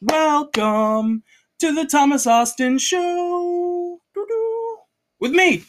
Welcome 0.00 1.22
to 1.58 1.74
the 1.74 1.86
Thomas 1.90 2.26
Austin 2.26 2.78
Show. 2.78 4.00
With 5.20 5.32
me, 5.32 5.64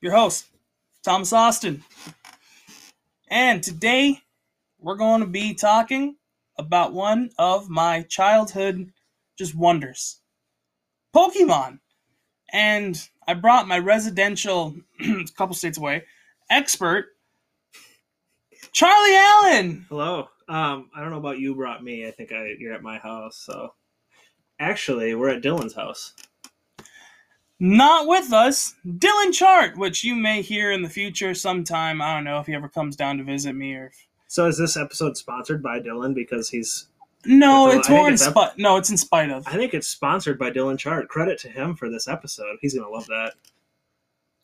your 0.00 0.12
host, 0.12 0.46
Thomas 1.04 1.34
Austin. 1.34 1.84
And 3.28 3.62
today 3.62 4.22
we're 4.78 4.96
going 4.96 5.20
to 5.20 5.26
be 5.26 5.52
talking 5.52 6.16
about 6.56 6.94
one 6.94 7.28
of 7.38 7.68
my 7.68 8.00
childhood 8.02 8.92
just 9.36 9.54
wonders 9.54 10.22
Pokemon. 11.14 11.80
And 12.52 12.96
I 13.26 13.34
brought 13.34 13.68
my 13.68 13.78
residential, 13.78 14.74
a 15.00 15.24
couple 15.36 15.54
states 15.54 15.78
away, 15.78 16.04
expert, 16.50 17.06
Charlie 18.72 19.16
Allen. 19.16 19.86
Hello. 19.88 20.28
Um, 20.48 20.90
I 20.94 21.00
don't 21.00 21.10
know 21.10 21.18
about 21.18 21.38
you 21.38 21.54
brought 21.54 21.82
me. 21.82 22.06
I 22.06 22.10
think 22.10 22.30
I 22.32 22.54
you're 22.58 22.74
at 22.74 22.82
my 22.82 22.98
house. 22.98 23.36
So 23.36 23.74
actually, 24.60 25.14
we're 25.14 25.30
at 25.30 25.42
Dylan's 25.42 25.74
house. 25.74 26.12
Not 27.58 28.06
with 28.06 28.34
us, 28.34 28.74
Dylan 28.86 29.32
Chart, 29.32 29.78
which 29.78 30.04
you 30.04 30.14
may 30.14 30.42
hear 30.42 30.70
in 30.70 30.82
the 30.82 30.90
future 30.90 31.32
sometime. 31.32 32.02
I 32.02 32.14
don't 32.14 32.24
know 32.24 32.38
if 32.38 32.46
he 32.46 32.54
ever 32.54 32.68
comes 32.68 32.96
down 32.96 33.16
to 33.16 33.24
visit 33.24 33.54
me 33.54 33.74
or. 33.74 33.86
If... 33.86 34.06
So 34.28 34.46
is 34.46 34.58
this 34.58 34.76
episode 34.76 35.16
sponsored 35.16 35.62
by 35.62 35.80
Dylan 35.80 36.14
because 36.14 36.50
he's? 36.50 36.88
No, 37.26 37.70
uh, 37.70 37.74
it's 37.78 37.88
more 37.88 38.08
in 38.08 38.14
up- 38.14 38.18
spite. 38.20 38.58
No, 38.58 38.76
it's 38.76 38.90
in 38.90 38.96
spite 38.96 39.30
of. 39.30 39.46
I 39.46 39.52
think 39.56 39.74
it's 39.74 39.88
sponsored 39.88 40.38
by 40.38 40.50
Dylan 40.50 40.78
Chart. 40.78 41.08
Credit 41.08 41.38
to 41.40 41.48
him 41.48 41.74
for 41.76 41.88
this 41.90 42.08
episode. 42.08 42.56
He's 42.60 42.74
gonna 42.74 42.88
love 42.90 43.06
that. 43.06 43.32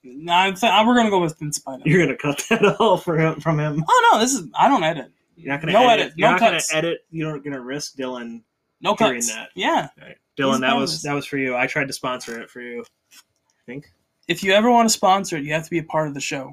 No, 0.05 0.33
I 0.35 0.51
th- 0.51 0.73
we're 0.87 0.97
gonna 0.97 1.11
go 1.11 1.21
with 1.21 1.41
in 1.41 1.53
spite 1.53 1.81
of. 1.81 1.87
You're 1.87 2.05
gonna 2.05 2.17
cut 2.19 2.45
that 2.51 2.77
all 2.81 2.97
for 2.97 3.19
him 3.19 3.41
from 3.41 3.59
him. 3.61 3.85
Oh 3.89 4.11
no, 4.13 4.19
this 4.21 4.35
is. 4.35 4.49
I 4.55 4.69
don't 4.69 4.83
edit. 4.85 5.13
You're 5.37 5.53
not 5.53 5.61
gonna 5.61 5.73
No 5.73 5.89
edit. 5.89 6.01
edit, 6.07 6.13
You're 6.17 6.29
no 6.29 6.33
not 6.33 6.41
cuts. 6.41 6.71
gonna 6.73 6.79
edit. 6.87 7.01
You're 7.11 7.33
not 7.33 7.45
gonna 7.45 7.61
risk 7.61 7.97
Dylan. 7.97 8.43
No 8.81 8.95
Hearing 8.97 9.15
cuts. 9.21 9.33
that. 9.35 9.51
Yeah. 9.55 9.89
Right. 10.01 10.17
He's 10.37 10.45
Dylan, 10.45 10.61
that 10.61 10.71
proud 10.71 10.81
was 10.81 10.93
this. 10.93 11.03
that 11.03 11.13
was 11.15 11.25
for 11.27 11.37
you. 11.39 11.55
I 11.57 11.67
tried 11.67 11.87
to 11.89 11.93
sponsor 11.93 12.41
it 12.41 12.51
for 12.51 12.61
you. 12.61 12.85
I 13.15 13.63
think. 13.67 13.93
If 14.29 14.43
you 14.43 14.53
ever 14.53 14.71
want 14.71 14.89
to 14.89 14.93
sponsor 14.93 15.37
it, 15.37 15.45
you 15.45 15.53
have 15.53 15.65
to 15.65 15.71
be 15.71 15.79
a 15.79 15.83
part 15.85 16.09
of 16.09 16.15
the 16.15 16.21
show. 16.21 16.53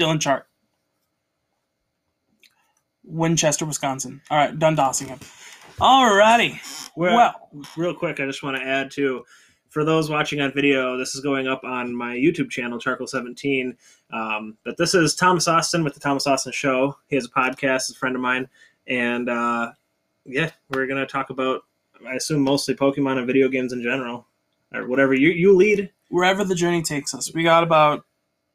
Dylan 0.00 0.20
Chart. 0.20 0.46
Winchester, 3.04 3.64
Wisconsin. 3.64 4.20
All 4.30 4.38
right, 4.38 4.58
done 4.58 4.76
dossing 4.76 5.08
him. 5.08 5.18
Alrighty. 5.80 6.60
Well, 6.96 7.16
Well, 7.52 7.64
real 7.76 7.94
quick, 7.94 8.20
I 8.20 8.26
just 8.26 8.42
want 8.42 8.56
to 8.56 8.62
add 8.62 8.90
to 8.92 9.24
for 9.72 9.84
those 9.84 10.10
watching 10.10 10.38
on 10.42 10.52
video, 10.52 10.98
this 10.98 11.14
is 11.14 11.22
going 11.22 11.48
up 11.48 11.64
on 11.64 11.94
my 11.94 12.14
YouTube 12.14 12.50
channel, 12.50 12.78
Charcoal17. 12.78 13.74
Um, 14.12 14.58
but 14.66 14.76
this 14.76 14.94
is 14.94 15.14
Thomas 15.14 15.48
Austin 15.48 15.82
with 15.82 15.94
the 15.94 16.00
Thomas 16.00 16.26
Austin 16.26 16.52
Show. 16.52 16.94
He 17.08 17.16
has 17.16 17.24
a 17.24 17.30
podcast, 17.30 17.86
he's 17.86 17.92
a 17.92 17.98
friend 17.98 18.14
of 18.14 18.20
mine. 18.20 18.50
And 18.86 19.30
uh, 19.30 19.72
yeah, 20.26 20.50
we're 20.68 20.86
going 20.86 21.00
to 21.00 21.10
talk 21.10 21.30
about, 21.30 21.62
I 22.06 22.16
assume, 22.16 22.42
mostly 22.42 22.74
Pokemon 22.74 23.16
and 23.16 23.26
video 23.26 23.48
games 23.48 23.72
in 23.72 23.82
general, 23.82 24.26
or 24.74 24.86
whatever 24.86 25.14
you, 25.14 25.30
you 25.30 25.56
lead, 25.56 25.90
wherever 26.10 26.44
the 26.44 26.54
journey 26.54 26.82
takes 26.82 27.14
us, 27.14 27.32
we 27.32 27.42
got 27.42 27.62
about 27.62 28.04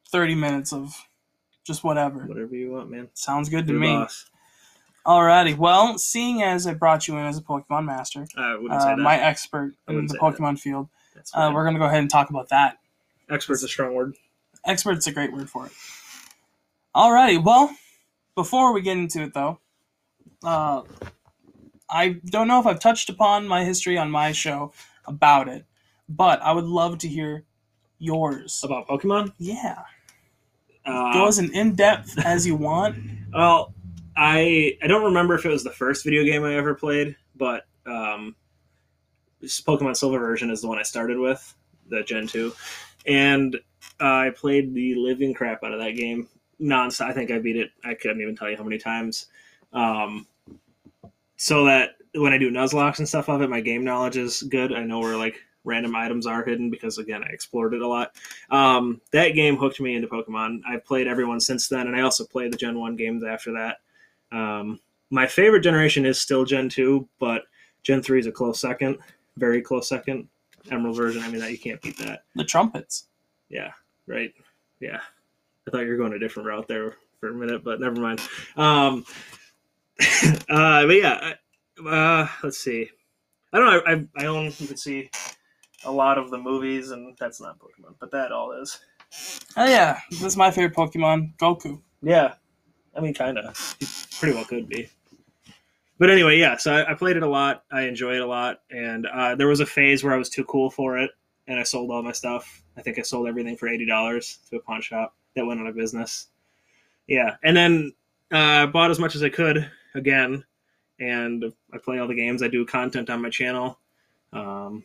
30 0.10 0.36
minutes 0.36 0.72
of 0.72 0.96
just 1.64 1.84
whatever. 1.84 2.28
whatever 2.28 2.56
you 2.56 2.74
want, 2.74 2.92
man. 2.92 3.10
Sounds 3.16 3.50
good 3.50 3.66
to 3.66 3.74
me. 3.74 3.88
boss. 3.88 4.30
Alrighty. 5.08 5.58
Well, 5.58 5.98
seeing 5.98 6.44
as 6.44 6.68
I 6.68 6.74
brought 6.74 7.08
you 7.08 7.18
in 7.18 7.26
as 7.26 7.38
a 7.38 7.42
Pokemon 7.42 7.86
master, 7.86 8.28
I 8.36 8.56
wouldn't 8.58 8.82
say 8.82 8.92
uh, 8.92 8.96
that. 8.98 9.02
my 9.02 9.18
expert 9.18 9.74
I 9.88 9.92
in 9.92 9.96
wouldn't 9.96 10.12
the 10.12 10.16
say 10.16 10.20
that. 10.22 10.38
Pokemon 10.38 10.60
field, 10.60 10.90
That's 11.16 11.34
uh, 11.34 11.38
fine. 11.38 11.54
we're 11.54 11.64
going 11.64 11.76
to 11.76 11.80
go 11.80 11.86
ahead 11.86 12.00
and 12.00 12.10
talk 12.10 12.30
about 12.30 12.50
that. 12.50 12.80
Expert's 13.30 13.64
a 13.64 13.70
strong 13.70 13.94
word. 13.94 14.16
Expert's 14.66 15.08
a 15.08 15.12
great 15.14 15.32
word 15.32 15.50
for 15.50 15.66
it. 15.68 15.72
Alrighty, 16.94 17.42
well, 17.42 17.74
before 18.36 18.74
we 18.74 18.82
get 18.82 18.98
into 18.98 19.22
it 19.24 19.34
though, 19.34 19.60
uh, 20.44 20.82
I 21.90 22.18
don't 22.26 22.48
know 22.50 22.60
if 22.60 22.66
I've 22.66 22.80
touched 22.82 23.10
upon 23.10 23.48
my 23.48 23.64
history 23.64 23.98
on 23.98 24.12
my 24.12 24.34
show 24.34 24.74
about 25.06 25.48
it, 25.48 25.66
but 26.10 26.42
I 26.42 26.52
would 26.52 26.66
love 26.66 26.98
to 27.00 27.08
hear 27.08 27.46
yours. 27.98 28.60
About 28.64 28.88
Pokemon? 28.90 29.32
Yeah, 29.38 29.84
Uh, 30.86 31.14
go 31.14 31.28
as 31.28 31.40
in 31.40 31.76
depth 31.76 32.18
as 32.26 32.46
you 32.46 32.56
want. 32.56 32.96
Well, 33.34 33.74
I 34.18 34.78
I 34.82 34.88
don't 34.88 35.06
remember 35.06 35.36
if 35.36 35.46
it 35.46 35.50
was 35.50 35.64
the 35.64 35.72
first 35.72 36.04
video 36.04 36.24
game 36.24 36.44
I 36.44 36.56
ever 36.56 36.74
played, 36.74 37.16
but 37.36 37.66
um, 37.86 38.36
Pokemon 39.44 39.96
Silver 39.96 40.20
version 40.20 40.50
is 40.50 40.62
the 40.62 40.68
one 40.68 40.80
I 40.80 40.84
started 40.84 41.20
with, 41.20 41.56
the 41.90 42.02
Gen 42.02 42.26
two, 42.26 42.54
and 43.06 43.56
uh, 44.02 44.04
I 44.04 44.32
played 44.36 44.74
the 44.74 44.96
living 44.96 45.36
crap 45.36 45.64
out 45.64 45.72
of 45.72 45.80
that 45.80 45.96
game 45.96 46.28
nonstop. 46.60 47.06
I 47.06 47.14
think 47.14 47.30
I 47.30 47.38
beat 47.38 47.58
it. 47.58 47.70
I 47.86 47.94
couldn't 47.94 48.22
even 48.22 48.36
tell 48.36 48.50
you 48.50 48.58
how 48.58 48.64
many 48.64 48.80
times. 48.80 49.28
Um, 49.72 50.26
so 51.36 51.66
that 51.66 51.92
when 52.16 52.34
I 52.34 52.40
do 52.40 52.50
Nuzlocke 52.50 52.98
and 52.98 53.08
stuff 53.08 53.30
of 53.30 53.44
it, 53.44 53.50
my 53.50 53.62
game 53.62 53.84
knowledge 53.84 54.18
is 54.18 54.42
good. 54.42 54.74
I 54.74 54.84
know 54.84 55.00
where 55.00 55.16
like 55.16 55.36
random 55.64 55.96
items 55.96 56.26
are 56.26 56.44
hidden 56.44 56.72
because 56.72 56.98
again 56.98 57.24
I 57.24 57.28
explored 57.28 57.76
it 57.76 57.82
a 57.82 57.88
lot. 57.88 58.16
Um, 58.50 59.00
that 59.12 59.36
game 59.36 59.58
hooked 59.58 59.80
me 59.80 59.96
into 59.96 60.08
Pokemon. 60.08 60.62
I've 60.68 60.86
played 60.86 61.08
everyone 61.08 61.40
since 61.40 61.68
then, 61.68 61.86
and 61.86 61.96
I 61.96 62.02
also 62.02 62.26
played 62.26 62.52
the 62.52 62.58
Gen 62.58 62.80
One 62.80 62.96
games 62.96 63.24
after 63.24 63.52
that. 63.54 63.78
Um, 64.32 64.80
my 65.10 65.26
favorite 65.28 65.62
generation 65.62 66.06
is 66.06 66.20
still 66.20 66.44
Gen 66.46 66.70
Two, 66.70 67.08
but 67.20 67.44
Gen 67.84 68.02
Three 68.02 68.20
is 68.20 68.28
a 68.28 68.32
close 68.32 68.60
second, 68.60 68.98
very 69.38 69.62
close 69.62 69.88
second. 69.90 70.28
Emerald 70.70 70.98
version, 70.98 71.24
I 71.24 71.30
mean 71.30 71.40
that 71.40 71.52
you 71.52 71.58
can't 71.58 71.82
beat 71.82 71.98
that. 72.00 72.24
The 72.36 72.44
trumpets. 72.44 73.06
Yeah, 73.50 73.72
right. 74.06 74.34
Yeah, 74.82 75.00
I 75.66 75.72
thought 75.72 75.80
you 75.82 75.90
were 75.90 75.98
going 75.98 76.12
a 76.14 76.20
different 76.20 76.48
route 76.48 76.68
there 76.68 76.96
for 77.22 77.30
a 77.30 77.34
minute, 77.34 77.64
but 77.64 77.80
never 77.80 77.96
mind. 78.02 78.20
Um, 78.58 79.06
uh, 80.50 80.86
but 80.86 80.90
yeah, 80.96 81.20
I- 81.22 81.36
uh, 81.88 82.28
let's 82.44 82.58
see. 82.58 82.90
I 83.54 83.60
don't 83.60 83.68
know. 83.72 83.82
I, 83.86 83.94
I, 84.22 84.24
I 84.24 84.28
own. 84.28 84.46
You 84.60 84.68
can 84.68 84.78
see 84.78 85.10
a 85.86 85.92
lot 85.92 86.18
of 86.18 86.32
the 86.32 86.38
movies, 86.38 86.90
and 86.92 87.16
that's 87.20 87.40
not 87.40 87.60
Pokemon, 87.60 87.94
but 88.00 88.12
that 88.12 88.32
all 88.32 88.52
is. 88.52 88.80
Oh 89.56 89.66
yeah, 89.66 90.00
this 90.10 90.24
is 90.24 90.36
my 90.36 90.52
favorite 90.52 90.76
Pokemon, 90.76 91.38
Goku. 91.38 91.80
Yeah, 92.02 92.34
I 92.98 93.02
mean, 93.02 93.14
kind 93.14 93.38
of. 93.38 93.78
Pretty 94.20 94.34
well 94.36 94.46
could 94.46 94.68
be. 94.68 94.90
But 96.00 96.10
anyway, 96.10 96.38
yeah. 96.38 96.58
So 96.58 96.74
I, 96.74 96.92
I 96.92 96.94
played 96.96 97.18
it 97.18 97.24
a 97.24 97.28
lot. 97.30 97.64
I 97.72 97.82
enjoyed 97.84 98.16
it 98.16 98.22
a 98.22 98.26
lot, 98.28 98.62
and 98.72 99.06
uh, 99.08 99.36
there 99.36 99.48
was 99.48 99.60
a 99.60 99.66
phase 99.66 100.04
where 100.04 100.14
I 100.14 100.18
was 100.18 100.30
too 100.30 100.44
cool 100.46 100.70
for 100.70 100.98
it, 100.98 101.12
and 101.48 101.60
I 101.60 101.64
sold 101.64 101.90
all 101.92 102.04
my 102.04 102.12
stuff. 102.12 102.64
I 102.78 102.82
think 102.82 103.00
I 103.00 103.02
sold 103.02 103.28
everything 103.28 103.56
for 103.58 103.68
eighty 103.68 103.86
dollars 103.86 104.40
to 104.50 104.58
a 104.58 104.60
pawn 104.62 104.82
shop 104.82 105.16
that 105.36 105.46
went 105.46 105.60
out 105.60 105.68
of 105.68 105.76
business. 105.76 106.28
Yeah, 107.08 107.36
and 107.44 107.56
then 107.56 107.94
uh, 108.32 108.38
I 108.38 108.66
bought 108.68 108.92
as 108.92 109.00
much 109.00 109.16
as 109.16 109.24
I 109.24 109.30
could 109.30 109.70
again, 109.96 110.44
and 111.00 111.46
I 111.74 111.78
play 111.78 112.00
all 112.00 112.08
the 112.08 112.16
games. 112.16 112.44
I 112.44 112.48
do 112.48 112.66
content 112.66 113.10
on 113.10 113.22
my 113.22 113.30
channel, 113.30 113.80
um, 114.34 114.84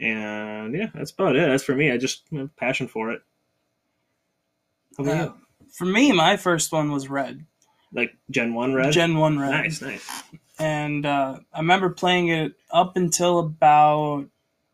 and 0.00 0.74
yeah, 0.74 0.88
that's 0.94 1.12
about 1.12 1.36
it. 1.36 1.46
That's 1.48 1.62
for 1.64 1.74
me. 1.76 1.92
I 1.92 1.98
just 1.98 2.22
have 2.32 2.54
passion 2.56 2.88
for 2.88 3.12
it. 3.12 3.22
How 4.96 5.04
about 5.04 5.16
Uh, 5.16 5.22
you? 5.24 5.34
For 5.72 5.84
me, 5.84 6.12
my 6.12 6.36
first 6.36 6.72
one 6.72 6.90
was 6.90 7.08
Red, 7.08 7.44
Like 7.92 8.16
Gen 8.30 8.54
One 8.54 8.74
Red. 8.74 8.92
Gen 8.92 9.16
One 9.18 9.38
Red. 9.38 9.50
Nice, 9.50 9.80
nice. 9.82 10.22
and 10.58 11.04
uh, 11.06 11.38
I 11.52 11.58
remember 11.60 11.90
playing 11.90 12.28
it 12.28 12.54
up 12.70 12.96
until 12.96 13.38
about 13.38 14.26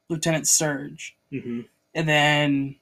Lieutenant 0.09 0.47
Surge, 0.47 1.17
hmm 1.31 1.63
and 1.97 2.09
then 2.09 2.77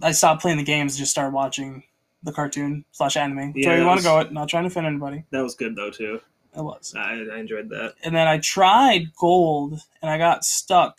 I 0.00 0.12
stopped 0.12 0.40
playing 0.42 0.58
the 0.58 0.62
games, 0.64 0.96
just 0.96 1.10
started 1.10 1.34
watching 1.34 1.82
the 2.22 2.32
cartoon 2.32 2.84
slash 2.92 3.16
anime. 3.16 3.54
Yeah, 3.56 3.64
so 3.70 3.74
you 3.76 3.84
want 3.86 3.98
to 3.98 4.04
go 4.04 4.18
it? 4.20 4.32
Not 4.32 4.48
trying 4.48 4.62
to 4.62 4.68
offend 4.68 4.86
anybody. 4.86 5.24
That 5.32 5.42
was 5.42 5.54
good 5.56 5.74
though 5.74 5.90
too. 5.90 6.20
It 6.56 6.60
was, 6.62 6.94
I, 6.96 7.14
I 7.32 7.38
enjoyed 7.38 7.68
that. 7.70 7.94
and 8.04 8.14
then 8.14 8.26
I 8.28 8.38
tried 8.38 9.14
Gold, 9.16 9.80
and 10.02 10.10
I 10.10 10.18
got 10.18 10.44
stuck. 10.44 10.96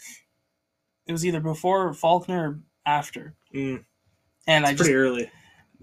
It 1.08 1.12
was 1.12 1.25
either 1.25 1.40
before 1.41 1.94
Falkner 1.94 2.50
or 2.50 2.59
after, 2.86 3.34
Mm, 3.53 3.84
and 4.47 4.66
I 4.66 4.70
it's 4.72 4.78
just 4.79 4.88
pretty 4.90 4.96
early. 4.96 5.29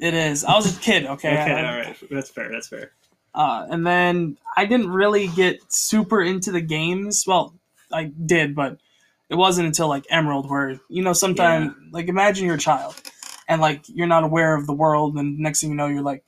It 0.00 0.14
is. 0.14 0.44
I 0.44 0.54
was 0.54 0.76
a 0.76 0.80
kid, 0.80 1.06
okay. 1.06 1.28
Okay, 1.32 1.52
I- 1.52 1.70
all 1.72 1.78
right, 1.78 1.96
that's 2.10 2.30
fair. 2.30 2.50
That's 2.50 2.68
fair. 2.68 2.92
Uh, 3.34 3.66
and 3.70 3.86
then 3.86 4.36
I 4.56 4.64
didn't 4.66 4.90
really 4.90 5.28
get 5.28 5.60
super 5.72 6.22
into 6.22 6.50
the 6.50 6.60
games. 6.60 7.24
Well, 7.26 7.54
I 7.92 8.04
did, 8.04 8.54
but 8.54 8.78
it 9.28 9.34
wasn't 9.36 9.66
until 9.66 9.88
like 9.88 10.06
Emerald 10.10 10.48
where 10.50 10.80
you 10.88 11.02
know 11.02 11.12
sometimes 11.12 11.72
like 11.92 12.08
imagine 12.08 12.46
you're 12.46 12.56
a 12.56 12.58
child 12.58 13.00
and 13.46 13.60
like 13.60 13.82
you're 13.88 14.06
not 14.06 14.24
aware 14.24 14.54
of 14.54 14.66
the 14.66 14.72
world, 14.72 15.16
and 15.16 15.38
next 15.38 15.60
thing 15.60 15.70
you 15.70 15.76
know 15.76 15.86
you're 15.86 16.02
like, 16.02 16.24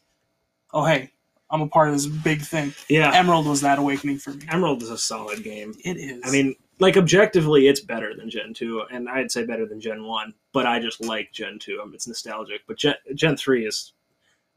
oh 0.73 0.85
hey, 0.85 1.11
I'm 1.51 1.63
a 1.63 1.69
part 1.69 1.89
of 1.89 1.95
this 1.95 2.07
big 2.07 2.43
thing. 2.43 2.75
Yeah, 2.89 3.13
Emerald 3.13 3.47
was 3.47 3.63
that 3.63 3.79
awakening 3.79 4.19
for 4.19 4.31
me. 4.31 4.45
Emerald 4.49 4.83
is 4.83 4.91
a 4.91 4.99
solid 4.99 5.43
game. 5.43 5.75
It 5.85 5.97
is. 5.97 6.21
I 6.25 6.31
mean, 6.31 6.55
like 6.79 6.97
objectively, 6.97 7.67
it's 7.67 7.81
better 7.81 8.15
than 8.15 8.31
Gen 8.31 8.55
two, 8.55 8.83
and 8.93 9.09
I'd 9.09 9.33
say 9.33 9.45
better 9.45 9.67
than 9.67 9.81
Gen 9.81 10.05
one. 10.05 10.35
But 10.53 10.67
I 10.67 10.81
just 10.81 11.01
like 11.01 11.33
Gen 11.33 11.59
two. 11.59 11.79
I 11.81 11.85
mean, 11.85 11.95
it's 11.95 12.09
nostalgic. 12.09 12.63
But 12.67 12.79
Gen 12.79 12.95
Gen 13.15 13.37
three 13.37 13.67
is 13.67 13.93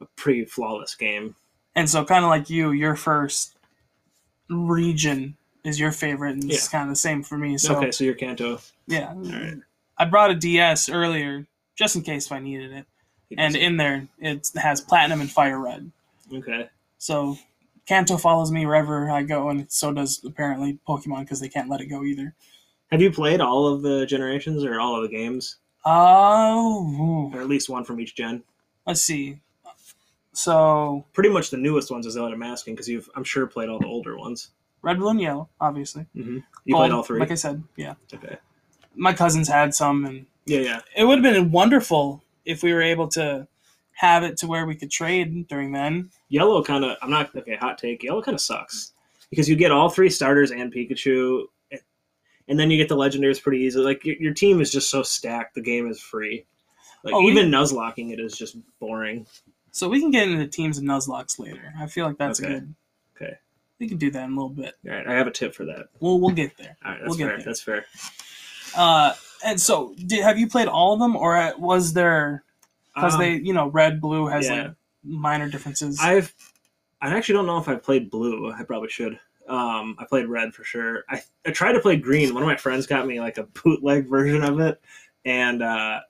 a 0.00 0.06
pretty 0.16 0.44
flawless 0.44 0.94
game. 0.94 1.34
and 1.76 1.88
so 1.88 2.04
kind 2.04 2.24
of 2.24 2.30
like 2.30 2.50
you, 2.50 2.72
your 2.72 2.96
first 2.96 3.56
region 4.48 5.36
is 5.64 5.78
your 5.80 5.92
favorite, 5.92 6.32
and 6.34 6.44
it's 6.52 6.68
kind 6.68 6.84
of 6.84 6.90
the 6.90 6.96
same 6.96 7.22
for 7.22 7.38
me. 7.38 7.56
So 7.56 7.76
okay, 7.76 7.90
so 7.90 8.04
you're 8.04 8.14
Kanto. 8.14 8.58
yeah, 8.86 9.10
All 9.10 9.22
right. 9.22 9.54
I 9.96 10.04
brought 10.04 10.30
a 10.30 10.34
DS 10.34 10.88
earlier 10.88 11.46
just 11.76 11.96
in 11.96 12.02
case 12.02 12.26
if 12.26 12.32
I 12.32 12.38
needed 12.40 12.72
it. 12.72 12.86
And 13.38 13.56
in 13.56 13.76
there, 13.78 14.06
it 14.20 14.50
has 14.56 14.80
platinum 14.80 15.20
and 15.20 15.30
fire 15.30 15.58
red. 15.58 15.90
okay. 16.32 16.68
So 16.98 17.36
Kanto 17.86 18.16
follows 18.16 18.50
me 18.52 18.64
wherever 18.66 19.10
I 19.10 19.22
go, 19.22 19.48
and 19.48 19.70
so 19.70 19.92
does 19.92 20.22
apparently 20.24 20.78
Pokemon 20.86 21.20
because 21.20 21.40
they 21.40 21.48
can't 21.48 21.68
let 21.68 21.80
it 21.80 21.86
go 21.86 22.04
either. 22.04 22.34
Have 22.92 23.00
you 23.02 23.10
played 23.10 23.40
all 23.40 23.66
of 23.66 23.82
the 23.82 24.06
generations 24.06 24.64
or 24.64 24.78
all 24.80 24.96
of 24.96 25.02
the 25.02 25.08
games, 25.16 25.56
Oh, 25.84 27.30
or 27.34 27.40
at 27.40 27.48
least 27.48 27.68
one 27.68 27.84
from 27.84 28.00
each 28.00 28.14
gen? 28.14 28.42
let's 28.86 29.00
see. 29.02 29.38
So 30.32 31.04
Pretty 31.12 31.30
much 31.30 31.50
the 31.50 31.56
newest 31.56 31.90
ones 31.90 32.06
is 32.06 32.18
what 32.18 32.32
I'm 32.32 32.42
asking 32.42 32.74
because 32.74 32.88
you've, 32.88 33.08
I'm 33.14 33.24
sure, 33.24 33.46
played 33.46 33.68
all 33.68 33.78
the 33.78 33.86
older 33.86 34.16
ones. 34.18 34.50
red, 34.82 34.98
blue, 34.98 35.10
and 35.10 35.20
yellow, 35.20 35.48
obviously. 35.60 36.06
Mm-hmm. 36.16 36.38
You 36.64 36.74
played 36.76 36.90
all 36.90 37.02
three. 37.02 37.20
Like 37.20 37.30
I 37.30 37.34
said, 37.36 37.62
yeah. 37.76 37.94
okay. 38.12 38.36
My 38.96 39.12
cousins 39.12 39.48
had 39.48 39.74
some, 39.74 40.04
and 40.04 40.26
Yeah, 40.46 40.60
yeah. 40.60 40.80
it 40.96 41.04
would 41.04 41.24
have 41.24 41.34
been 41.34 41.50
wonderful 41.52 42.22
if 42.44 42.62
we 42.62 42.72
were 42.72 42.82
able 42.82 43.08
to 43.08 43.46
have 43.92 44.24
it 44.24 44.36
to 44.38 44.46
where 44.46 44.66
we 44.66 44.74
could 44.74 44.90
trade 44.90 45.46
during 45.48 45.72
then. 45.72 46.10
Yellow 46.28 46.62
kind 46.62 46.84
of. 46.84 46.96
I'm 47.00 47.10
not 47.10 47.34
okay. 47.36 47.56
Hot 47.56 47.78
take. 47.78 48.02
Yellow 48.02 48.22
kind 48.22 48.34
of 48.34 48.40
sucks 48.40 48.92
because 49.30 49.48
you 49.48 49.54
get 49.56 49.70
all 49.70 49.88
three 49.88 50.10
starters 50.10 50.50
and 50.50 50.72
Pikachu, 50.74 51.44
and 52.48 52.58
then 52.58 52.70
you 52.70 52.76
get 52.76 52.88
the 52.88 52.96
legendaries 52.96 53.42
pretty 53.42 53.62
easily. 53.62 53.84
Like 53.84 54.04
your, 54.04 54.16
your 54.16 54.34
team 54.34 54.60
is 54.60 54.70
just 54.70 54.90
so 54.90 55.02
stacked. 55.02 55.54
The 55.54 55.60
game 55.62 55.88
is 55.90 56.00
free. 56.00 56.44
Like 57.02 57.14
Oh, 57.14 57.20
we- 57.24 57.30
even 57.30 57.50
Nuzlocking 57.50 58.12
it 58.12 58.20
is 58.20 58.36
just 58.36 58.56
boring. 58.80 59.26
So 59.70 59.88
we 59.88 60.00
can 60.00 60.10
get 60.10 60.28
into 60.28 60.46
teams 60.46 60.78
and 60.78 60.88
Nuzlockes 60.88 61.38
later. 61.38 61.74
I 61.78 61.86
feel 61.86 62.06
like 62.06 62.16
that's 62.18 62.40
Okay. 62.40 62.52
good. 62.52 62.74
Okay. 63.16 63.34
We 63.80 63.88
can 63.88 63.98
do 63.98 64.10
that 64.12 64.24
in 64.24 64.30
a 64.32 64.34
little 64.34 64.48
bit. 64.50 64.74
All 64.86 64.92
right, 64.94 65.06
I 65.06 65.14
have 65.14 65.26
a 65.26 65.32
tip 65.32 65.52
for 65.54 65.64
that. 65.64 65.86
We'll 66.00 66.20
we'll 66.20 66.34
get 66.34 66.56
there. 66.56 66.76
All 66.84 66.92
right, 66.92 67.00
that's 67.00 67.08
We'll 67.08 67.18
get 67.18 67.26
fair. 67.28 67.36
there. 67.38 67.44
That's 67.44 67.60
fair. 67.60 67.86
Uh, 68.76 69.14
and 69.44 69.60
so, 69.60 69.94
did, 70.06 70.22
have 70.22 70.38
you 70.38 70.48
played 70.48 70.68
all 70.68 70.94
of 70.94 71.00
them, 71.00 71.16
or 71.16 71.52
was 71.58 71.92
there 71.92 72.44
because 72.94 73.14
Um, 73.14 73.20
they, 73.20 73.34
you 73.34 73.52
know, 73.52 73.66
red, 73.68 74.00
blue 74.00 74.26
has 74.28 74.46
yeah. 74.46 74.62
like 74.62 74.70
minor 75.02 75.48
differences? 75.48 75.98
I've. 76.00 76.32
I 77.02 77.08
actually 77.14 77.34
don't 77.34 77.46
know 77.46 77.58
if 77.58 77.68
I've 77.68 77.82
played 77.82 78.10
blue. 78.10 78.50
I 78.52 78.62
probably 78.62 78.88
should. 78.88 79.18
Um, 79.48 79.96
I 79.98 80.04
played 80.08 80.26
red 80.26 80.54
for 80.54 80.64
sure. 80.64 81.04
I 81.08 81.22
I 81.46 81.50
tried 81.50 81.72
to 81.72 81.80
play 81.80 81.96
green. 81.96 82.32
One 82.34 82.42
of 82.42 82.46
my 82.46 82.56
friends 82.56 82.86
got 82.86 83.06
me 83.06 83.20
like 83.20 83.38
a 83.38 83.44
bootleg 83.44 84.08
version 84.10 84.42
of 84.42 84.60
it, 84.60 84.80
and 85.24 85.62
uh, 85.62 86.00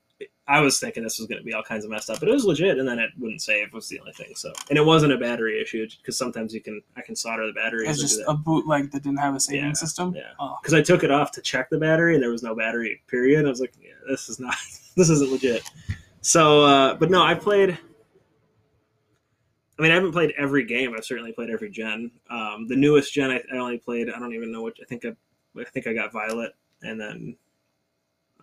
I 0.46 0.60
was 0.60 0.78
thinking 0.78 1.02
this 1.02 1.18
was 1.18 1.26
going 1.26 1.38
to 1.40 1.44
be 1.44 1.54
all 1.54 1.62
kinds 1.62 1.84
of 1.84 1.90
messed 1.90 2.10
up, 2.10 2.20
but 2.20 2.28
it 2.28 2.32
was 2.32 2.44
legit. 2.44 2.78
And 2.78 2.86
then 2.86 2.98
it 2.98 3.10
wouldn't 3.18 3.40
save 3.42 3.72
was 3.72 3.88
the 3.88 3.98
only 3.98 4.12
thing. 4.12 4.32
So, 4.36 4.52
and 4.68 4.78
it 4.78 4.84
wasn't 4.84 5.12
a 5.14 5.16
battery 5.18 5.60
issue 5.60 5.86
because 6.00 6.18
sometimes 6.18 6.52
you 6.54 6.60
can 6.60 6.82
I 6.96 7.00
can 7.00 7.16
solder 7.16 7.46
the 7.46 7.52
battery. 7.54 7.86
it's 7.88 8.00
just 8.00 8.20
a 8.28 8.34
bootleg 8.34 8.92
that 8.92 9.02
didn't 9.02 9.18
have 9.20 9.34
a 9.34 9.40
saving 9.40 9.64
Yeah, 9.64 9.72
system. 9.72 10.14
yeah. 10.14 10.32
Oh, 10.38 10.58
because 10.62 10.74
I 10.74 10.82
took 10.82 11.02
it 11.02 11.10
off 11.10 11.32
to 11.32 11.40
check 11.40 11.70
the 11.70 11.78
battery 11.78 12.14
and 12.14 12.22
there 12.22 12.30
was 12.30 12.42
no 12.42 12.54
battery. 12.54 13.02
Period. 13.08 13.46
I 13.46 13.48
was 13.48 13.60
like, 13.60 13.72
yeah, 13.82 13.92
this 14.08 14.28
is 14.28 14.38
not. 14.38 14.54
This 14.96 15.10
isn't 15.10 15.32
legit. 15.32 15.68
So, 16.20 16.62
uh, 16.62 16.94
but 16.94 17.10
no, 17.10 17.20
I 17.20 17.34
played. 17.34 17.76
I 19.78 19.82
mean, 19.82 19.90
I 19.90 19.94
haven't 19.94 20.12
played 20.12 20.32
every 20.38 20.64
game. 20.64 20.94
I've 20.96 21.04
certainly 21.04 21.32
played 21.32 21.50
every 21.50 21.70
gen. 21.70 22.10
Um, 22.30 22.66
the 22.68 22.76
newest 22.76 23.12
gen, 23.12 23.30
I, 23.30 23.42
I 23.52 23.58
only 23.58 23.78
played. 23.78 24.08
I 24.08 24.18
don't 24.18 24.32
even 24.34 24.52
know 24.52 24.62
which. 24.62 24.78
I 24.80 24.84
think 24.84 25.04
I, 25.04 25.14
I 25.58 25.64
think 25.64 25.86
I 25.86 25.92
got 25.92 26.12
Violet, 26.12 26.52
and 26.82 27.00
then 27.00 27.36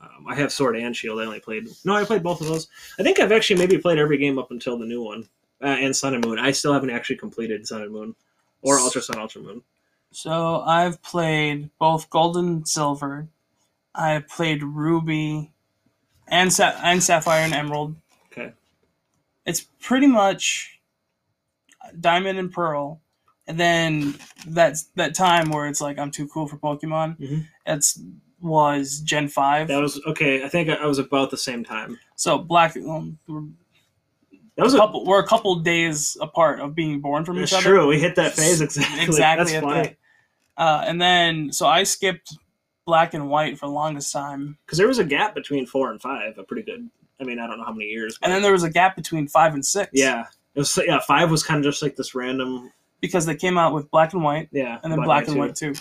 um, 0.02 0.26
I 0.28 0.36
have 0.36 0.52
Sword 0.52 0.76
and 0.76 0.96
Shield. 0.96 1.20
I 1.22 1.26
only 1.26 1.40
played. 1.40 1.68
No, 1.86 1.96
I 1.96 2.04
played 2.04 2.24
both 2.24 2.42
of 2.42 2.48
those. 2.48 2.68
I 3.00 3.04
think 3.04 3.20
I've 3.20 3.32
actually 3.32 3.60
maybe 3.60 3.78
played 3.78 3.98
every 3.98 4.18
game 4.18 4.38
up 4.40 4.52
until 4.52 4.78
the 4.78 4.86
new 4.86 5.02
one 5.04 5.28
uh, 5.62 5.68
and 5.68 5.96
Sun 5.96 6.16
and 6.16 6.26
Moon. 6.26 6.40
I 6.40 6.52
still 6.52 6.74
haven't 6.74 6.90
actually 6.90 7.18
completed 7.18 7.66
Sun 7.68 7.84
and 7.84 7.92
Moon 7.92 8.16
or 8.62 8.78
Ultra 8.80 9.02
Sun, 9.02 9.18
Ultra 9.18 9.42
Moon. 9.42 9.62
so 10.12 10.62
I've 10.62 11.02
played 11.02 11.70
both 11.80 12.10
Gold 12.10 12.38
and 12.38 12.68
Silver. 12.68 13.28
I 13.96 14.24
played 14.30 14.64
Ruby, 14.64 15.52
and 16.28 16.52
Sa- 16.52 16.78
and 16.84 17.04
Sapphire 17.04 17.44
and 17.44 17.54
Emerald. 17.54 17.96
Okay. 18.32 18.54
It's 19.46 19.66
pretty 19.82 20.08
much 20.08 20.80
Diamond 22.00 22.38
and 22.40 22.52
Pearl, 22.52 23.02
and 23.48 23.60
then 23.60 24.16
that's 24.48 24.84
that 24.96 25.16
time 25.16 25.50
where 25.50 25.68
it's 25.68 25.82
like 25.82 25.98
I'm 26.00 26.12
too 26.12 26.28
cool 26.28 26.48
for 26.48 26.58
Pokemon. 26.58 27.20
Mhm. 27.20 27.48
It's 27.66 28.00
was 28.40 29.00
Gen 29.02 29.28
five. 29.28 29.68
That 29.68 29.82
was 29.82 30.02
okay. 30.08 30.44
I 30.44 30.50
think 30.50 30.70
I 30.70 30.86
was 30.86 30.98
about 31.00 31.30
the 31.32 31.38
same 31.38 31.64
time. 31.64 32.00
so 32.16 32.38
Black. 32.38 32.76
Um, 32.78 33.20
we're, 33.28 33.42
That 34.58 34.64
was 34.64 34.74
a 34.74 34.78
a 34.78 34.80
couple. 34.80 35.06
We're 35.06 35.20
a 35.20 35.28
couple 35.28 35.56
days 35.60 36.18
apart 36.22 36.60
of 36.60 36.74
being 36.76 37.02
born 37.02 37.24
from 37.26 37.38
each 37.40 37.54
other. 37.54 37.62
true. 37.64 37.88
We 37.88 38.00
hit 38.00 38.16
that 38.16 38.34
phase 38.34 38.62
exactly. 38.62 39.04
exactly 39.04 39.54
That's 39.54 39.58
at 39.58 39.64
funny. 39.64 39.96
Uh, 40.58 40.84
and 40.86 41.02
then 41.02 41.52
so 41.52 41.68
I 41.68 41.84
skipped 41.84 42.36
black 42.86 43.14
and 43.14 43.30
white 43.30 43.58
for 43.60 43.68
the 43.68 43.72
longest 43.72 44.12
time, 44.12 44.58
because 44.66 44.78
there 44.78 44.88
was 44.88 44.98
a 45.00 45.04
gap 45.04 45.34
between 45.36 45.66
four 45.68 45.92
and 45.92 46.02
five. 46.02 46.38
A 46.38 46.44
pretty 46.44 46.64
good. 46.64 46.90
I 47.20 47.24
mean, 47.24 47.38
I 47.40 47.46
don't 47.46 47.60
know 47.60 47.64
how 47.66 47.72
many 47.74 47.86
years. 47.86 48.18
and 48.24 48.32
then 48.34 48.42
there 48.42 48.52
was 48.52 48.64
a 48.64 48.70
gap 48.70 48.96
between 48.96 49.28
five 49.28 49.54
and 49.54 49.64
six. 49.66 49.92
yeah, 49.94 50.26
it 50.56 50.60
was. 50.60 50.80
Yeah, 50.86 51.00
five 51.00 51.30
was 51.32 51.44
kind 51.44 51.58
of 51.60 51.64
just 51.72 51.82
like 51.82 51.96
this 51.96 52.14
random. 52.16 52.72
because 53.00 53.26
they 53.26 53.36
came 53.36 53.58
out 53.58 53.74
with 53.74 53.90
black 53.92 54.14
and 54.14 54.24
white, 54.24 54.50
Yeah, 54.52 54.80
and 54.84 54.92
then 54.92 54.98
Black 55.00 55.26
black 55.26 55.28
and 55.28 55.38
white 55.38 55.56
too. 55.56 55.74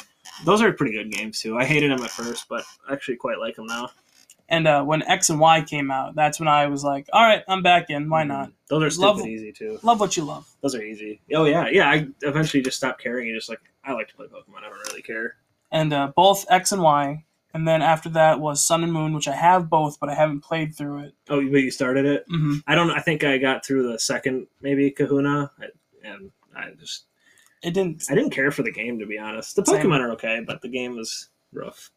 Those 0.44 0.62
are 0.62 0.72
pretty 0.72 0.92
good 0.92 1.10
games 1.12 1.40
too. 1.40 1.58
I 1.58 1.64
hated 1.64 1.90
them 1.90 2.02
at 2.02 2.10
first, 2.10 2.46
but 2.48 2.64
I 2.88 2.92
actually 2.92 3.16
quite 3.16 3.38
like 3.38 3.56
them 3.56 3.66
now. 3.66 3.90
And 4.48 4.66
uh, 4.66 4.82
when 4.82 5.02
X 5.04 5.30
and 5.30 5.38
Y 5.38 5.62
came 5.62 5.90
out, 5.92 6.14
that's 6.16 6.40
when 6.40 6.48
I 6.48 6.66
was 6.66 6.82
like, 6.82 7.08
"All 7.12 7.22
right, 7.22 7.42
I'm 7.46 7.62
back 7.62 7.88
in. 7.90 8.08
Why 8.10 8.24
not? 8.24 8.50
Those 8.68 8.82
are 8.82 8.90
stupid 8.90 9.06
Love- 9.18 9.26
easy 9.26 9.52
too. 9.52 9.78
Love 9.82 10.00
what 10.00 10.16
you 10.16 10.24
love." 10.24 10.48
Those 10.60 10.74
are 10.74 10.82
easy. 10.82 11.20
Oh 11.34 11.44
yeah, 11.44 11.68
yeah. 11.70 11.88
I 11.88 12.06
eventually 12.22 12.62
just 12.62 12.76
stopped 12.76 13.00
caring 13.02 13.28
and 13.28 13.36
just 13.36 13.48
like 13.48 13.60
I 13.84 13.92
like 13.92 14.08
to 14.08 14.14
play 14.14 14.26
Pokemon. 14.26 14.58
I 14.64 14.68
don't 14.68 14.78
really 14.88 15.02
care. 15.02 15.36
And 15.70 15.92
uh, 15.92 16.12
both 16.16 16.46
X 16.50 16.72
and 16.72 16.82
Y, 16.82 17.24
and 17.54 17.66
then 17.66 17.82
after 17.82 18.08
that 18.10 18.40
was 18.40 18.64
Sun 18.64 18.84
and 18.84 18.92
Moon, 18.92 19.12
which 19.14 19.28
I 19.28 19.34
have 19.34 19.68
both, 19.70 19.98
but 20.00 20.08
I 20.08 20.14
haven't 20.14 20.40
played 20.40 20.74
through 20.74 21.00
it. 21.04 21.14
Oh, 21.28 21.36
but 21.50 21.58
you 21.62 21.70
started 21.70 22.06
it. 22.06 22.24
hmm 22.28 22.58
I 22.66 22.74
don't. 22.74 22.90
I 22.90 23.00
think 23.00 23.24
I 23.24 23.38
got 23.38 23.64
through 23.64 23.90
the 23.90 23.98
second 23.98 24.46
maybe 24.60 24.90
Kahuna, 24.90 25.50
and 26.04 26.30
I 26.56 26.70
just 26.78 27.04
It 27.62 27.74
didn't. 27.74 28.04
I 28.10 28.14
didn't 28.14 28.30
care 28.30 28.50
for 28.50 28.62
the 28.62 28.72
game 28.72 28.98
to 28.98 29.06
be 29.06 29.18
honest. 29.18 29.56
The 29.56 29.64
Same. 29.66 29.86
Pokemon 29.86 30.00
are 30.00 30.10
okay, 30.12 30.42
but 30.46 30.60
the 30.62 30.68
game 30.68 30.96
was 30.96 31.28
rough. 31.52 31.90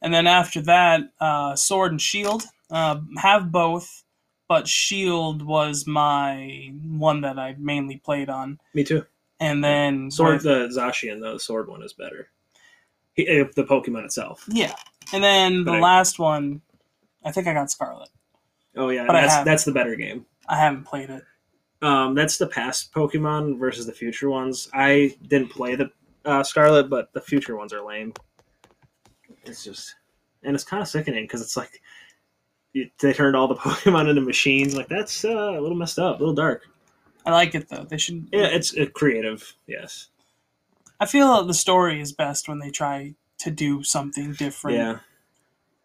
And 0.00 0.12
then 0.12 0.26
after 0.26 0.60
that, 0.62 1.12
uh, 1.20 1.54
Sword 1.56 1.92
and 1.92 2.00
Shield. 2.00 2.42
Uh, 2.70 3.00
have 3.18 3.52
both, 3.52 4.02
but 4.48 4.66
Shield 4.66 5.42
was 5.42 5.86
my 5.86 6.72
one 6.82 7.20
that 7.20 7.38
I 7.38 7.54
mainly 7.58 7.98
played 7.98 8.30
on. 8.30 8.58
Me 8.74 8.82
too. 8.82 9.04
And 9.40 9.62
then 9.62 10.10
Sword, 10.10 10.42
with- 10.42 10.42
the 10.44 10.68
Zacian, 10.80 11.20
the 11.20 11.38
sword 11.38 11.68
one 11.68 11.82
is 11.82 11.92
better. 11.92 12.28
Uh, 13.18 13.44
the 13.56 13.64
Pokemon 13.68 14.04
itself. 14.04 14.44
yeah. 14.48 14.74
And 15.12 15.22
then 15.22 15.64
the 15.64 15.72
I- 15.72 15.80
last 15.80 16.18
one, 16.18 16.62
I 17.24 17.30
think 17.32 17.46
I 17.46 17.52
got 17.54 17.70
Scarlet. 17.70 18.08
Oh 18.76 18.88
yeah, 18.88 19.06
But 19.06 19.12
that's 19.12 19.44
that's 19.44 19.64
the 19.64 19.72
better 19.72 19.94
game. 19.96 20.24
I 20.48 20.56
haven't 20.56 20.84
played 20.84 21.10
it. 21.10 21.22
Um, 21.82 22.14
that's 22.14 22.38
the 22.38 22.46
past 22.46 22.92
Pokemon 22.94 23.58
versus 23.58 23.84
the 23.86 23.92
future 23.92 24.30
ones. 24.30 24.68
I 24.72 25.14
didn't 25.28 25.50
play 25.50 25.74
the 25.74 25.90
uh, 26.24 26.42
Scarlet, 26.42 26.88
but 26.88 27.12
the 27.12 27.20
future 27.20 27.56
ones 27.56 27.72
are 27.74 27.84
lame. 27.84 28.14
It's 29.44 29.64
just, 29.64 29.94
and 30.44 30.54
it's 30.54 30.64
kind 30.64 30.80
of 30.80 30.88
sickening 30.88 31.24
because 31.24 31.42
it's 31.42 31.56
like 31.56 31.82
they 33.00 33.12
turned 33.12 33.36
all 33.36 33.48
the 33.48 33.54
Pokemon 33.56 34.08
into 34.08 34.22
machines. 34.22 34.74
Like 34.76 34.88
that's 34.88 35.24
uh, 35.24 35.28
a 35.58 35.60
little 35.60 35.76
messed 35.76 35.98
up, 35.98 36.16
a 36.16 36.18
little 36.20 36.34
dark. 36.34 36.62
I 37.26 37.30
like 37.32 37.54
it 37.54 37.68
though. 37.68 37.84
They 37.84 37.98
should. 37.98 38.28
Yeah, 38.32 38.46
it's 38.46 38.76
uh, 38.78 38.86
creative. 38.94 39.54
Yes. 39.66 40.08
I 41.02 41.06
feel 41.06 41.44
the 41.44 41.52
story 41.52 42.00
is 42.00 42.12
best 42.12 42.48
when 42.48 42.60
they 42.60 42.70
try 42.70 43.14
to 43.38 43.50
do 43.50 43.82
something 43.82 44.34
different. 44.34 44.76
Yeah. 44.76 44.98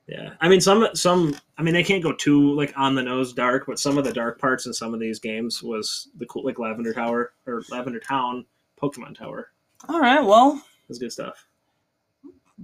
Yeah. 0.07 0.33
I 0.39 0.47
mean 0.47 0.61
some 0.61 0.87
some 0.93 1.35
I 1.57 1.63
mean 1.63 1.73
they 1.73 1.83
can't 1.83 2.03
go 2.03 2.13
too 2.13 2.53
like 2.53 2.71
on 2.77 2.93
the 2.93 3.01
nose 3.01 3.33
dark, 3.33 3.65
but 3.65 3.79
some 3.79 3.97
of 3.97 4.03
the 4.05 4.13
dark 4.13 4.39
parts 4.39 4.67
in 4.67 4.73
some 4.73 4.93
of 4.93 4.99
these 4.99 5.19
games 5.19 5.63
was 5.63 6.09
the 6.17 6.25
cool 6.27 6.43
like 6.45 6.59
Lavender 6.59 6.93
Tower 6.93 7.33
or 7.47 7.63
Lavender 7.71 7.99
Town, 7.99 8.45
Pokemon 8.79 9.17
Tower. 9.17 9.49
All 9.89 9.99
right. 9.99 10.21
Well, 10.23 10.61
was 10.87 10.99
good 10.99 11.11
stuff. 11.11 11.47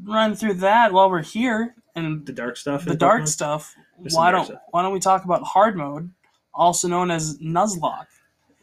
run 0.03 0.35
through 0.35 0.53
that 0.55 0.93
while 0.93 1.09
we're 1.09 1.23
here 1.23 1.75
and 1.95 2.23
The 2.25 2.33
dark 2.33 2.55
stuff. 2.55 2.85
the 2.85 2.93
dark 2.95 3.23
Pokemon? 3.23 3.27
stuff. 3.29 3.75
There's 3.99 4.13
Why 4.15 4.31
dark 4.31 4.41
don't 4.41 4.45
stuff. 4.53 4.61
Why 4.69 4.83
don't 4.83 4.93
we 4.93 4.99
talk 4.99 5.25
about 5.25 5.41
hard 5.41 5.75
mode, 5.75 6.11
also 6.53 6.87
known 6.87 7.09
as 7.09 7.39
Nuzlocke? 7.39 8.05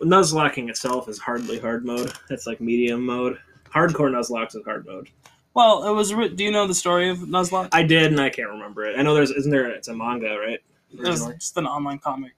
Nuzlocking 0.01 0.71
itself 0.71 1.09
is 1.09 1.19
hardly 1.19 1.59
hard 1.59 1.85
mode. 1.85 2.13
It's 2.31 2.47
like 2.47 2.61
medium 2.61 3.05
mode. 3.05 3.39
Hardcore 3.75 4.11
Nuzlockes 4.11 4.57
is 4.57 4.65
hard 4.65 4.87
mode. 4.87 5.09
Well, 5.55 5.87
it 5.89 5.93
was. 5.93 6.11
Do 6.11 6.45
you 6.45 6.51
know 6.51 6.67
the 6.67 6.75
story 6.75 7.09
of 7.11 7.19
Nuzlocke? 7.19 7.69
I 7.73 7.83
did 7.83 8.11
and 8.13 8.21
I 8.21 8.31
can't 8.31 8.51
remember 8.51 8.85
it. 8.85 8.99
I 8.99 9.03
know 9.03 9.15
there's 9.15 9.31
isn't 9.31 9.51
there 9.51 9.67
it's 9.71 9.89
a 9.89 9.95
manga, 9.95 10.37
right? 10.39 10.61
It's 10.93 11.25
just 11.27 11.57
an 11.57 11.67
online 11.67 11.99
comic. 11.99 12.33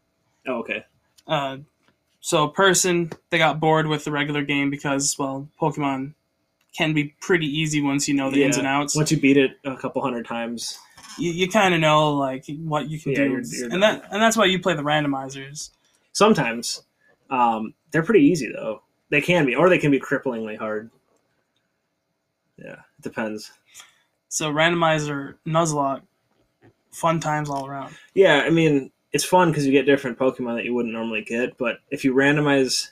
Oh, 0.46 0.56
okay. 0.60 0.84
Uh, 1.26 1.58
so 2.20 2.44
a 2.44 2.50
person 2.52 3.10
they 3.30 3.38
got 3.38 3.60
bored 3.60 3.86
with 3.86 4.04
the 4.04 4.10
regular 4.12 4.42
game 4.42 4.70
because 4.70 5.18
well, 5.18 5.48
Pokemon 5.60 6.14
can 6.76 6.94
be 6.94 7.14
pretty 7.20 7.46
easy 7.46 7.82
once 7.82 8.08
you 8.08 8.14
know 8.14 8.30
the 8.30 8.44
ins 8.44 8.56
and 8.56 8.66
outs. 8.66 8.96
Once 8.96 9.10
you 9.10 9.20
beat 9.20 9.36
it 9.36 9.52
a 9.64 9.76
couple 9.76 10.00
hundred 10.02 10.26
times. 10.26 10.78
You, 11.18 11.30
you 11.32 11.48
kind 11.48 11.74
of 11.74 11.80
know 11.80 12.14
like 12.14 12.46
what 12.64 12.88
you 12.88 12.98
can 12.98 13.12
Yeah, 13.12 13.18
do, 13.18 13.30
you're- 13.30 13.44
you're 13.50 13.72
and 13.72 13.82
that 13.82 14.04
and 14.10 14.22
that's 14.22 14.36
why 14.36 14.46
you 14.46 14.58
play 14.58 14.74
the 14.74 14.82
randomizers. 14.82 15.70
Sometimes. 16.12 16.82
Um, 17.30 17.74
they're 17.90 18.02
pretty 18.02 18.24
easy 18.26 18.50
though. 18.52 18.82
They 19.10 19.20
can 19.20 19.44
be, 19.46 19.54
or 19.54 19.68
they 19.68 19.78
can 19.78 19.90
be 19.90 20.00
cripplingly 20.00 20.56
hard. 20.58 20.90
Yeah, 22.62 22.72
it 22.74 23.02
depends. 23.02 23.52
So 24.28 24.52
randomizer 24.52 25.34
Nuzlocke, 25.46 26.02
fun 26.90 27.20
times 27.20 27.50
all 27.50 27.66
around. 27.66 27.94
Yeah, 28.14 28.42
I 28.46 28.50
mean, 28.50 28.90
it's 29.12 29.24
fun 29.24 29.50
because 29.50 29.66
you 29.66 29.72
get 29.72 29.86
different 29.86 30.18
Pokemon 30.18 30.56
that 30.56 30.64
you 30.64 30.74
wouldn't 30.74 30.94
normally 30.94 31.22
get. 31.22 31.58
But 31.58 31.78
if 31.90 32.04
you 32.04 32.14
randomize, 32.14 32.90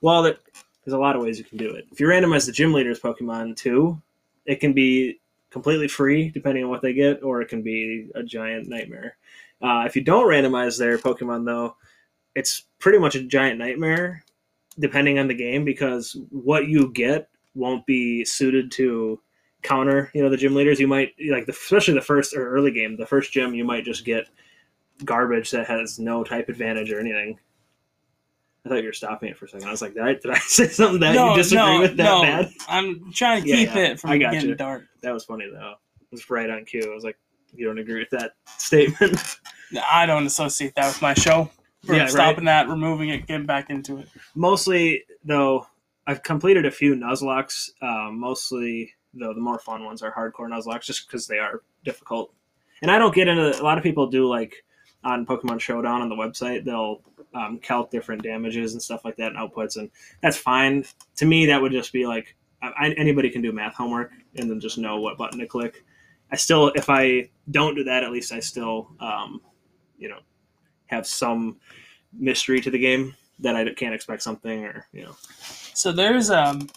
well, 0.00 0.22
there, 0.22 0.36
there's 0.84 0.94
a 0.94 0.98
lot 0.98 1.16
of 1.16 1.22
ways 1.22 1.38
you 1.38 1.44
can 1.44 1.58
do 1.58 1.70
it. 1.70 1.86
If 1.90 2.00
you 2.00 2.06
randomize 2.06 2.46
the 2.46 2.52
gym 2.52 2.72
leaders 2.72 3.00
Pokemon 3.00 3.56
too, 3.56 4.00
it 4.44 4.60
can 4.60 4.72
be 4.72 5.20
completely 5.50 5.88
free 5.88 6.30
depending 6.30 6.64
on 6.64 6.70
what 6.70 6.82
they 6.82 6.92
get, 6.92 7.22
or 7.22 7.40
it 7.40 7.48
can 7.48 7.62
be 7.62 8.10
a 8.14 8.22
giant 8.22 8.68
nightmare. 8.68 9.16
Uh, 9.62 9.84
if 9.86 9.96
you 9.96 10.02
don't 10.02 10.26
randomize 10.26 10.78
their 10.78 10.98
Pokemon 10.98 11.46
though, 11.46 11.76
it's 12.34 12.64
pretty 12.78 12.98
much 12.98 13.14
a 13.14 13.22
giant 13.22 13.58
nightmare 13.58 14.22
depending 14.78 15.18
on 15.18 15.28
the 15.28 15.34
game 15.34 15.64
because 15.64 16.16
what 16.30 16.66
you 16.66 16.90
get 16.92 17.28
won't 17.54 17.84
be 17.86 18.24
suited 18.24 18.70
to 18.72 19.20
counter 19.62 20.10
you 20.14 20.22
know 20.22 20.28
the 20.28 20.36
gym 20.36 20.54
leaders 20.54 20.78
you 20.78 20.86
might 20.86 21.12
like 21.30 21.46
the, 21.46 21.52
especially 21.52 21.94
the 21.94 22.00
first 22.00 22.34
or 22.36 22.50
early 22.50 22.70
game 22.70 22.96
the 22.96 23.06
first 23.06 23.32
gym 23.32 23.54
you 23.54 23.64
might 23.64 23.84
just 23.84 24.04
get 24.04 24.26
garbage 25.04 25.50
that 25.50 25.66
has 25.66 25.98
no 25.98 26.22
type 26.22 26.48
advantage 26.50 26.90
or 26.92 27.00
anything 27.00 27.38
i 28.64 28.68
thought 28.68 28.76
you 28.76 28.84
were 28.86 28.92
stopping 28.92 29.30
it 29.30 29.38
for 29.38 29.46
a 29.46 29.48
second 29.48 29.66
i 29.66 29.70
was 29.70 29.80
like 29.80 29.94
did 29.94 30.02
i, 30.02 30.12
did 30.14 30.30
I 30.30 30.38
say 30.46 30.68
something 30.68 31.00
that 31.00 31.14
you 31.14 31.34
disagree 31.36 31.78
with 31.78 31.96
that 31.96 32.04
no. 32.04 32.22
bad 32.22 32.52
I'm 32.68 33.10
trying 33.12 33.42
to 33.42 33.48
Yeah, 33.48 33.56
keep 33.56 33.74
yeah. 33.74 33.82
it 33.92 34.00
from 34.00 34.10
I 34.10 34.18
got 34.18 34.32
getting 34.32 34.50
you. 34.50 34.54
dark. 34.54 34.84
that 35.02 35.12
was 35.14 35.24
funny 35.24 35.46
though 35.50 35.72
it 36.00 36.06
was 36.10 36.28
right 36.28 36.50
on 36.50 36.64
cue 36.66 36.86
i 36.90 36.94
was 36.94 37.04
like 37.04 37.16
you 37.54 37.64
don't 37.66 37.78
agree 37.78 38.00
with 38.00 38.10
that 38.10 38.32
statement 38.58 39.18
I 39.90 40.06
don't 40.06 40.26
associate 40.26 40.74
that 40.76 40.86
with 40.88 41.02
my 41.02 41.14
show. 41.14 41.50
Yeah, 41.82 42.02
right. 42.02 42.10
stopping 42.10 42.44
that, 42.44 42.68
removing 42.68 43.08
it, 43.08 43.26
getting 43.26 43.46
back 43.46 43.70
into 43.70 43.98
it. 43.98 44.08
mostly 44.36 45.02
though 45.24 45.66
i've 46.06 46.22
completed 46.22 46.66
a 46.66 46.70
few 46.70 46.94
nuzlockes 46.94 47.70
um, 47.82 48.18
mostly 48.18 48.92
though 49.14 49.32
the 49.32 49.40
more 49.40 49.58
fun 49.58 49.84
ones 49.84 50.02
are 50.02 50.12
hardcore 50.12 50.48
nuzlockes 50.48 50.84
just 50.84 51.06
because 51.06 51.26
they 51.26 51.38
are 51.38 51.62
difficult. 51.84 52.32
And 52.82 52.90
i 52.90 52.98
don't 52.98 53.14
get 53.14 53.28
into 53.28 53.60
a 53.60 53.62
lot 53.62 53.78
of 53.78 53.84
people 53.84 54.06
do 54.06 54.28
like 54.28 54.64
on 55.04 55.26
pokemon 55.26 55.60
showdown 55.60 56.02
on 56.02 56.08
the 56.08 56.14
website 56.14 56.64
they'll 56.64 57.02
um, 57.34 57.58
calc 57.58 57.90
different 57.90 58.22
damages 58.22 58.74
and 58.74 58.82
stuff 58.82 59.04
like 59.04 59.16
that 59.16 59.32
and 59.32 59.36
outputs 59.36 59.76
and 59.76 59.90
that's 60.22 60.36
fine. 60.36 60.84
To 61.16 61.26
me 61.26 61.46
that 61.46 61.60
would 61.60 61.72
just 61.72 61.92
be 61.92 62.06
like 62.06 62.36
I, 62.62 62.94
anybody 62.96 63.28
can 63.28 63.42
do 63.42 63.52
math 63.52 63.74
homework 63.74 64.12
and 64.36 64.48
then 64.48 64.60
just 64.60 64.78
know 64.78 65.00
what 65.00 65.18
button 65.18 65.38
to 65.40 65.46
click. 65.46 65.84
I 66.32 66.36
still 66.36 66.68
if 66.74 66.88
i 66.88 67.28
don't 67.50 67.74
do 67.74 67.84
that 67.84 68.02
at 68.02 68.10
least 68.10 68.32
i 68.32 68.40
still 68.40 68.90
um, 69.00 69.40
you 69.98 70.08
know 70.08 70.20
have 70.86 71.06
some 71.06 71.58
mystery 72.12 72.60
to 72.60 72.70
the 72.70 72.78
game 72.78 73.14
that 73.40 73.56
I 73.56 73.68
can't 73.74 73.94
expect 73.94 74.22
something 74.22 74.64
or 74.64 74.86
you 74.92 75.04
know. 75.04 75.16
So 75.74 75.92
there's 75.92 76.30
um 76.30 76.68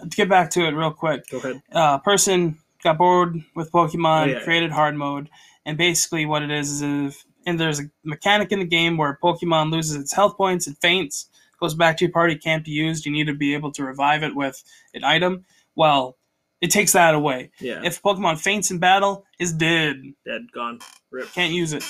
to 0.00 0.16
get 0.16 0.28
back 0.28 0.50
to 0.50 0.66
it 0.66 0.70
real 0.72 0.92
quick. 0.92 1.28
Go 1.30 1.38
ahead. 1.38 1.62
Uh 1.72 1.98
person 1.98 2.58
got 2.82 2.98
bored 2.98 3.42
with 3.54 3.72
Pokemon, 3.72 4.22
Oh, 4.22 4.30
yeah. 4.38 4.44
created 4.44 4.70
hard 4.70 4.94
mode, 4.96 5.28
and 5.64 5.76
basically 5.78 6.26
what 6.26 6.42
it 6.42 6.50
is 6.50 6.70
is 6.70 6.82
if 6.82 7.24
and 7.46 7.60
there's 7.60 7.78
a 7.80 7.84
mechanic 8.04 8.50
in 8.50 8.58
the 8.58 8.64
game 8.66 8.96
where 8.96 9.18
Pokemon 9.22 9.70
loses 9.70 9.94
its 9.96 10.12
health 10.12 10.36
points, 10.36 10.66
it 10.66 10.76
faints, 10.82 11.30
goes 11.60 11.74
back 11.74 11.96
to 11.98 12.04
your 12.04 12.12
party, 12.12 12.34
can't 12.34 12.64
be 12.64 12.72
used. 12.72 13.06
You 13.06 13.12
need 13.12 13.28
to 13.28 13.34
be 13.34 13.54
able 13.54 13.70
to 13.72 13.84
revive 13.84 14.24
it 14.24 14.34
with 14.34 14.62
an 14.94 15.04
item. 15.04 15.44
Well, 15.76 16.16
it 16.60 16.72
takes 16.72 16.92
that 16.94 17.14
away. 17.14 17.52
Yeah. 17.60 17.82
If 17.84 18.02
Pokemon 18.02 18.40
faints 18.40 18.72
in 18.72 18.78
battle, 18.80 19.24
is 19.38 19.52
dead. 19.52 20.02
Dead, 20.24 20.50
gone, 20.52 20.80
rip. 21.12 21.30
Can't 21.32 21.52
use 21.52 21.72
it. 21.72 21.84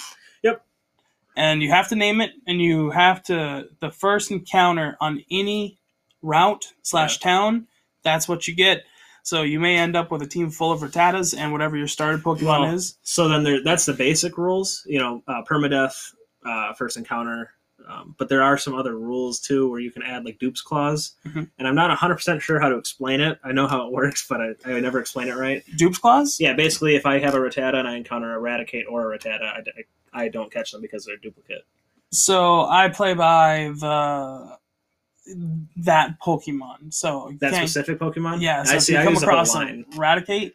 And 1.37 1.62
you 1.62 1.71
have 1.71 1.88
to 1.88 1.97
name 1.97 2.21
it, 2.23 2.33
and 2.47 2.61
you 2.61 2.90
have 2.90 3.23
to 3.25 3.69
the 3.81 3.90
first 3.90 4.31
encounter 4.31 4.97
on 5.00 5.23
any 5.31 5.78
route 6.23 6.73
slash 6.83 7.19
town. 7.19 7.66
That's 8.02 8.26
what 8.26 8.49
you 8.49 8.55
get. 8.55 8.85
So 9.23 9.43
you 9.43 9.59
may 9.59 9.76
end 9.76 9.97
up 9.97 10.11
with 10.11 10.23
a 10.23 10.26
team 10.26 10.50
full 10.50 10.73
of 10.73 10.81
Rattatas 10.81 11.37
and 11.37 11.52
whatever 11.52 11.76
your 11.76 11.88
starter 11.88 12.16
Pokemon 12.19 12.61
Well, 12.61 12.75
is. 12.75 12.97
So 13.02 13.28
then 13.28 13.43
there, 13.43 13.62
that's 13.62 13.85
the 13.85 13.93
basic 13.93 14.38
rules. 14.38 14.85
You 14.87 15.00
know, 15.00 15.23
uh, 15.26 15.43
permadeath, 15.43 16.14
uh, 16.45 16.73
first 16.75 16.97
encounter. 16.97 17.50
Um, 17.88 18.14
but 18.19 18.28
there 18.28 18.43
are 18.43 18.57
some 18.57 18.75
other 18.75 18.97
rules 18.97 19.40
too 19.40 19.69
where 19.71 19.81
you 19.81 19.90
can 19.90 20.02
add 20.02 20.25
like 20.25 20.38
dupes 20.38 20.61
clause. 20.62 21.12
Mhm. 21.26 21.50
And 21.59 21.69
I'm 21.69 21.75
not 21.75 21.90
100% 21.90 22.40
sure 22.40 22.61
how 22.61 22.69
to 22.69 22.76
explain 22.76 23.21
it. 23.21 23.38
I 23.45 23.52
know 23.52 23.66
how 23.66 23.87
it 23.87 23.93
works, 24.00 24.26
but 24.28 24.40
I, 24.40 24.55
I 24.64 24.81
never 24.81 25.00
explain 25.00 25.28
it 25.28 25.37
right. 25.37 25.62
Dupes 25.76 25.99
clause. 25.99 26.38
Yeah, 26.40 26.55
basically, 26.55 26.97
if 26.97 27.05
I 27.05 27.19
have 27.19 27.35
a 27.35 27.38
Rattata 27.38 27.75
and 27.75 27.88
I 27.88 27.97
encounter 27.97 28.37
a 28.37 28.40
Raticate 28.40 28.85
or 28.88 29.12
a 29.12 29.19
Rattata, 29.19 29.43
I, 29.43 29.59
I, 29.59 29.83
I 30.16 30.28
don't 30.28 30.52
catch 30.52 30.73
them 30.73 30.80
because 30.80 31.04
they're 31.04 31.16
duplicate. 31.16 31.62
So 32.12 32.62
I 32.66 32.88
play 32.88 33.14
by 33.14 33.73
the 33.78 34.56
that 35.78 36.16
Pokemon. 36.25 36.92
So 36.94 37.32
That 37.40 37.54
specific 37.54 37.99
Pokemon? 37.99 38.40
yeah. 38.40 38.62
So 38.62 38.73
I 38.75 38.76
if 38.76 38.82
see. 38.82 38.92
you 38.92 38.99
I 38.99 39.04
come 39.04 39.12
use 39.14 39.20
the 39.20 39.26
whole 39.26 39.35
across 39.35 39.54
line. 39.54 39.85
Raticate, 39.92 40.52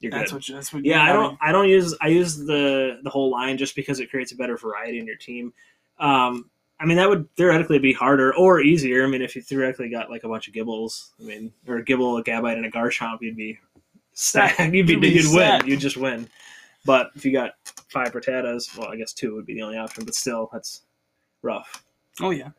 You're 0.00 0.12
that's 0.12 0.30
good. 0.30 0.36
what 0.36 0.48
you, 0.48 0.54
that's 0.54 0.72
what. 0.72 0.84
Yeah, 0.84 1.02
I 1.02 1.12
don't. 1.12 1.38
I 1.40 1.50
don't 1.52 1.68
use. 1.68 1.94
I 2.00 2.08
use 2.08 2.36
the 2.36 3.00
the 3.02 3.10
whole 3.10 3.30
line 3.30 3.56
just 3.58 3.74
because 3.74 4.00
it 4.00 4.10
creates 4.10 4.32
a 4.32 4.36
better 4.36 4.56
variety 4.56 4.98
in 4.98 5.06
your 5.06 5.16
team. 5.16 5.52
Um, 5.98 6.50
I 6.78 6.84
mean, 6.84 6.96
that 6.96 7.08
would 7.08 7.28
theoretically 7.36 7.78
be 7.78 7.92
harder 7.92 8.34
or 8.36 8.60
easier. 8.60 9.04
I 9.04 9.06
mean, 9.06 9.22
if 9.22 9.34
you 9.36 9.42
theoretically 9.42 9.88
got 9.88 10.10
like 10.10 10.24
a 10.24 10.28
bunch 10.28 10.48
of 10.48 10.54
Gibles, 10.54 11.12
I 11.20 11.22
mean, 11.22 11.52
or 11.66 11.76
a 11.78 11.84
Gible, 11.84 12.18
a 12.20 12.22
Gabite, 12.24 12.56
and 12.56 12.66
a 12.66 12.70
Garchomp, 12.70 13.18
you'd 13.22 13.36
be 13.36 13.58
stacked. 14.12 14.58
You'd 14.74 14.86
be, 14.86 14.92
You'd 14.94 15.00
be 15.00 15.08
you'd 15.10 15.34
win. 15.34 15.66
You'd 15.66 15.80
just 15.80 15.96
win. 15.96 16.28
But 16.84 17.10
if 17.14 17.24
you 17.24 17.32
got 17.32 17.52
five 17.92 18.12
Rattatas, 18.12 18.76
well, 18.76 18.88
I 18.88 18.96
guess 18.96 19.12
two 19.12 19.34
would 19.34 19.46
be 19.46 19.54
the 19.54 19.62
only 19.62 19.78
option. 19.78 20.04
But 20.04 20.14
still, 20.14 20.48
that's 20.52 20.82
rough. 21.42 21.84
Oh 22.20 22.30
yeah. 22.30 22.50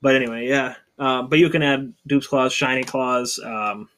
But 0.00 0.16
anyway, 0.16 0.46
yeah. 0.46 0.74
Um, 0.98 1.28
but 1.28 1.38
you 1.38 1.50
can 1.50 1.62
add 1.62 1.92
dupes 2.06 2.26
clause, 2.26 2.52
shiny 2.52 2.84
clause, 2.84 3.38
um, 3.44 3.88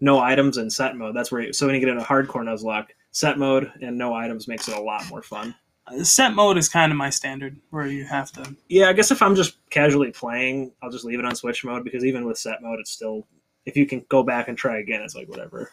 no 0.00 0.20
items, 0.20 0.56
and 0.56 0.72
set 0.72 0.96
mode. 0.96 1.14
That's 1.14 1.30
where. 1.30 1.42
You, 1.42 1.52
so 1.52 1.66
when 1.66 1.74
you 1.74 1.80
get 1.80 1.90
in 1.90 1.98
a 1.98 2.04
hardcore 2.04 2.44
Nuzlocke, 2.44 2.88
set 3.10 3.38
mode 3.38 3.70
and 3.82 3.98
no 3.98 4.14
items 4.14 4.48
makes 4.48 4.68
it 4.68 4.76
a 4.76 4.80
lot 4.80 5.08
more 5.08 5.22
fun. 5.22 5.54
Uh, 5.86 6.04
Set 6.04 6.34
mode 6.34 6.58
is 6.58 6.68
kind 6.68 6.92
of 6.92 6.98
my 6.98 7.10
standard, 7.10 7.56
where 7.70 7.86
you 7.86 8.04
have 8.04 8.30
to. 8.32 8.54
Yeah, 8.68 8.88
I 8.88 8.92
guess 8.92 9.10
if 9.10 9.22
I'm 9.22 9.34
just 9.34 9.56
casually 9.70 10.10
playing, 10.10 10.72
I'll 10.82 10.90
just 10.90 11.04
leave 11.04 11.18
it 11.18 11.24
on 11.24 11.34
switch 11.34 11.64
mode 11.64 11.84
because 11.84 12.04
even 12.04 12.24
with 12.26 12.38
set 12.38 12.62
mode, 12.62 12.80
it's 12.80 12.90
still 12.90 13.26
if 13.66 13.76
you 13.76 13.86
can 13.86 14.04
go 14.08 14.22
back 14.22 14.48
and 14.48 14.56
try 14.56 14.78
again, 14.78 15.02
it's 15.02 15.14
like 15.14 15.28
whatever. 15.28 15.70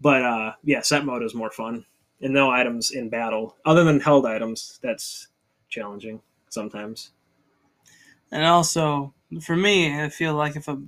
But 0.00 0.22
uh, 0.22 0.52
yeah, 0.64 0.80
set 0.80 1.04
mode 1.04 1.22
is 1.22 1.34
more 1.34 1.50
fun 1.50 1.84
and 2.22 2.32
no 2.32 2.50
items 2.50 2.90
in 2.92 3.08
battle 3.08 3.56
other 3.64 3.84
than 3.84 4.00
held 4.00 4.24
items. 4.26 4.78
That's 4.82 5.28
challenging 5.68 6.20
sometimes. 6.48 7.10
And 8.30 8.44
also, 8.44 9.12
for 9.42 9.56
me, 9.56 10.00
I 10.00 10.08
feel 10.08 10.34
like 10.34 10.56
if 10.56 10.68
a 10.68 10.80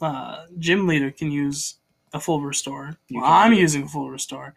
uh, 0.00 0.46
gym 0.58 0.86
leader 0.86 1.10
can 1.10 1.30
use 1.30 1.76
a 2.12 2.20
full 2.20 2.40
restore, 2.40 2.96
well, 3.10 3.24
I'm 3.24 3.52
using 3.52 3.82
a 3.84 3.88
full 3.88 4.10
restore. 4.10 4.54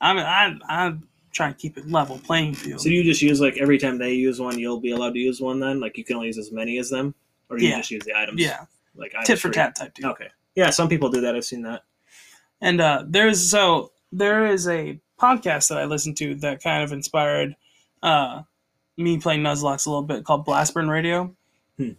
I'm 0.00 0.16
I'm 0.18 0.62
I'm 0.68 1.08
trying 1.32 1.52
to 1.52 1.58
keep 1.58 1.76
it 1.76 1.88
level 1.90 2.18
playing 2.18 2.54
field. 2.54 2.80
So 2.80 2.88
you 2.88 3.02
just 3.04 3.20
use 3.20 3.40
like 3.40 3.58
every 3.58 3.78
time 3.78 3.98
they 3.98 4.14
use 4.14 4.40
one, 4.40 4.58
you'll 4.58 4.80
be 4.80 4.92
allowed 4.92 5.12
to 5.14 5.18
use 5.18 5.40
one. 5.40 5.60
Then 5.60 5.80
like 5.80 5.98
you 5.98 6.04
can 6.04 6.16
only 6.16 6.28
use 6.28 6.38
as 6.38 6.52
many 6.52 6.78
as 6.78 6.88
them, 6.88 7.14
or 7.50 7.58
you 7.58 7.68
Yeah. 7.68 7.78
just 7.78 7.90
use 7.90 8.04
the 8.04 8.16
items. 8.16 8.40
yeah, 8.40 8.64
like 8.94 9.12
tit 9.24 9.38
for 9.38 9.50
tat 9.50 9.74
type 9.76 9.92
deal. 9.94 10.10
Okay, 10.10 10.28
yeah, 10.54 10.70
some 10.70 10.88
people 10.88 11.10
do 11.10 11.20
that. 11.20 11.34
I've 11.36 11.44
seen 11.44 11.62
that. 11.62 11.82
And 12.60 12.80
uh, 12.80 13.04
there's 13.06 13.50
so 13.50 13.92
there 14.12 14.46
is 14.46 14.66
a 14.68 14.98
podcast 15.18 15.68
that 15.68 15.78
I 15.78 15.84
listened 15.84 16.16
to 16.18 16.34
that 16.36 16.62
kind 16.62 16.82
of 16.82 16.92
inspired 16.92 17.56
uh, 18.02 18.42
me 18.96 19.18
playing 19.18 19.42
Nuzlocke 19.42 19.86
a 19.86 19.90
little 19.90 20.02
bit 20.02 20.24
called 20.24 20.46
Blastburn 20.46 20.88
Radio. 20.90 21.34
Hmm. 21.76 21.90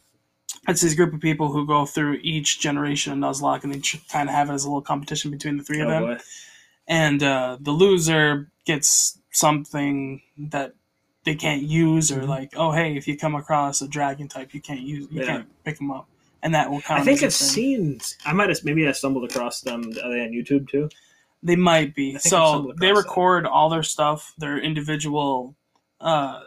It's 0.68 0.82
this 0.82 0.94
group 0.94 1.14
of 1.14 1.20
people 1.22 1.52
who 1.52 1.66
go 1.66 1.86
through 1.86 2.20
each 2.22 2.60
generation 2.60 3.12
of 3.14 3.20
Nuzlocke 3.20 3.64
and 3.64 3.74
they 3.74 3.82
kind 4.10 4.30
of 4.30 4.36
have 4.36 4.50
it 4.50 4.54
as 4.54 4.66
a 4.66 4.68
little 4.68 4.82
competition 4.82 5.32
between 5.32 5.58
the 5.58 5.64
three 5.64 5.80
of 5.82 5.88
Oh, 5.88 5.92
them. 5.92 6.04
boy. 6.04 6.18
And 6.88 7.22
uh, 7.24 7.58
the 7.60 7.72
loser 7.72 8.50
gets 8.66 9.20
something 9.32 10.22
that 10.38 10.74
they 11.24 11.36
can't 11.36 11.62
use, 11.64 12.12
or 12.12 12.22
Mhm. 12.22 12.28
like, 12.28 12.54
oh 12.56 12.72
hey, 12.72 12.96
if 12.98 13.08
you 13.08 13.16
come 13.18 13.36
across 13.36 13.82
a 13.82 13.88
dragon 13.88 14.28
type, 14.28 14.54
you 14.54 14.62
can't 14.62 14.82
use, 14.82 15.08
you 15.12 15.22
Yeah. 15.22 15.26
can't 15.28 15.64
pick 15.64 15.78
them 15.78 15.92
up, 15.92 16.08
and 16.42 16.56
that 16.56 16.72
will 16.72 16.82
count. 16.82 17.02
I 17.02 17.04
think 17.06 17.22
I've 17.22 17.34
seen. 17.34 18.00
I 18.26 18.34
might 18.34 18.50
have 18.50 18.64
maybe 18.64 18.88
I 18.88 18.92
stumbled 18.94 19.26
across 19.30 19.62
them. 19.62 19.82
Are 20.04 20.10
they 20.10 20.22
on 20.22 20.32
YouTube 20.32 20.68
too? 20.70 20.90
They 21.42 21.56
might 21.56 21.96
be. 21.96 22.10
I 22.16 22.20
think 22.20 22.26
I've 22.26 22.30
So 22.30 22.74
they 22.80 22.88
that. 22.88 22.96
record 22.96 23.46
all 23.46 23.70
their 23.70 23.84
stuff, 23.84 24.34
their 24.38 24.58
individual 24.60 25.56
uh, 26.02 26.42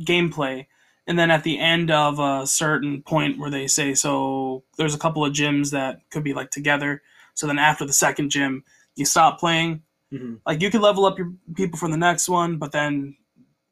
gameplay, 0.00 0.66
and 1.06 1.18
then 1.18 1.30
at 1.30 1.44
the 1.44 1.58
end 1.58 1.90
of 1.90 2.18
a 2.18 2.46
certain 2.46 3.02
point 3.02 3.38
where 3.38 3.50
they 3.50 3.66
say, 3.66 3.94
so 3.94 4.64
there's 4.76 4.94
a 4.94 4.98
couple 4.98 5.24
of 5.24 5.32
gyms 5.32 5.70
that 5.70 6.00
could 6.10 6.24
be 6.24 6.34
like 6.34 6.50
together. 6.50 7.02
So 7.34 7.46
then 7.46 7.58
after 7.58 7.84
the 7.84 7.92
second 7.92 8.30
gym, 8.30 8.64
you 8.96 9.04
stop 9.04 9.38
playing. 9.38 9.82
Mm-hmm. 10.12 10.34
Like 10.46 10.60
you 10.62 10.70
could 10.70 10.80
level 10.80 11.04
up 11.04 11.18
your 11.18 11.32
people 11.54 11.78
for 11.78 11.88
the 11.88 11.96
next 11.96 12.28
one, 12.28 12.56
but 12.58 12.72
then 12.72 13.16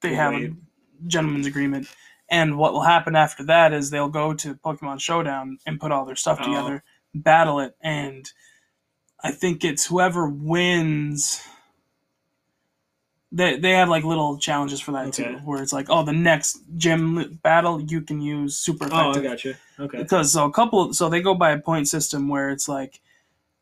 they 0.00 0.10
We'll 0.10 0.18
have 0.18 0.34
wait. 0.34 0.50
a 0.50 1.08
gentleman's 1.08 1.46
agreement. 1.46 1.86
And 2.28 2.56
what 2.56 2.72
will 2.72 2.82
happen 2.82 3.14
after 3.16 3.44
that 3.46 3.72
is 3.72 3.90
they'll 3.90 4.08
go 4.08 4.32
to 4.34 4.54
Pokemon 4.54 5.00
Showdown 5.00 5.58
and 5.66 5.78
put 5.80 5.92
all 5.92 6.04
their 6.04 6.16
stuff 6.16 6.38
Oh. 6.40 6.44
together, 6.46 6.82
battle 7.14 7.60
it, 7.60 7.76
and 7.82 8.30
I 9.22 9.30
think 9.30 9.64
it's 9.64 9.86
whoever 9.86 10.28
wins. 10.28 11.42
They 13.34 13.56
they 13.58 13.70
have 13.72 13.88
like 13.88 14.04
little 14.04 14.36
challenges 14.36 14.80
for 14.80 14.92
that 14.92 15.06
Okay. 15.08 15.24
too, 15.24 15.38
where 15.44 15.62
it's 15.62 15.72
like, 15.72 15.86
oh, 15.88 16.02
the 16.04 16.12
next 16.12 16.58
gym 16.76 17.38
battle 17.42 17.80
you 17.80 18.02
can 18.02 18.20
use 18.20 18.56
super 18.58 18.86
effective. 18.86 18.98
Oh, 19.06 19.08
I 19.08 19.10
effective 19.10 19.30
got 19.30 19.44
you. 19.44 19.84
Okay. 19.84 19.98
because 20.02 20.32
so 20.32 20.44
a 20.44 20.52
couple 20.52 20.92
so 20.92 21.08
they 21.08 21.22
go 21.22 21.34
by 21.34 21.52
a 21.52 21.58
point 21.58 21.88
system 21.88 22.28
where 22.28 22.50
it's 22.50 22.68
like 22.68 23.00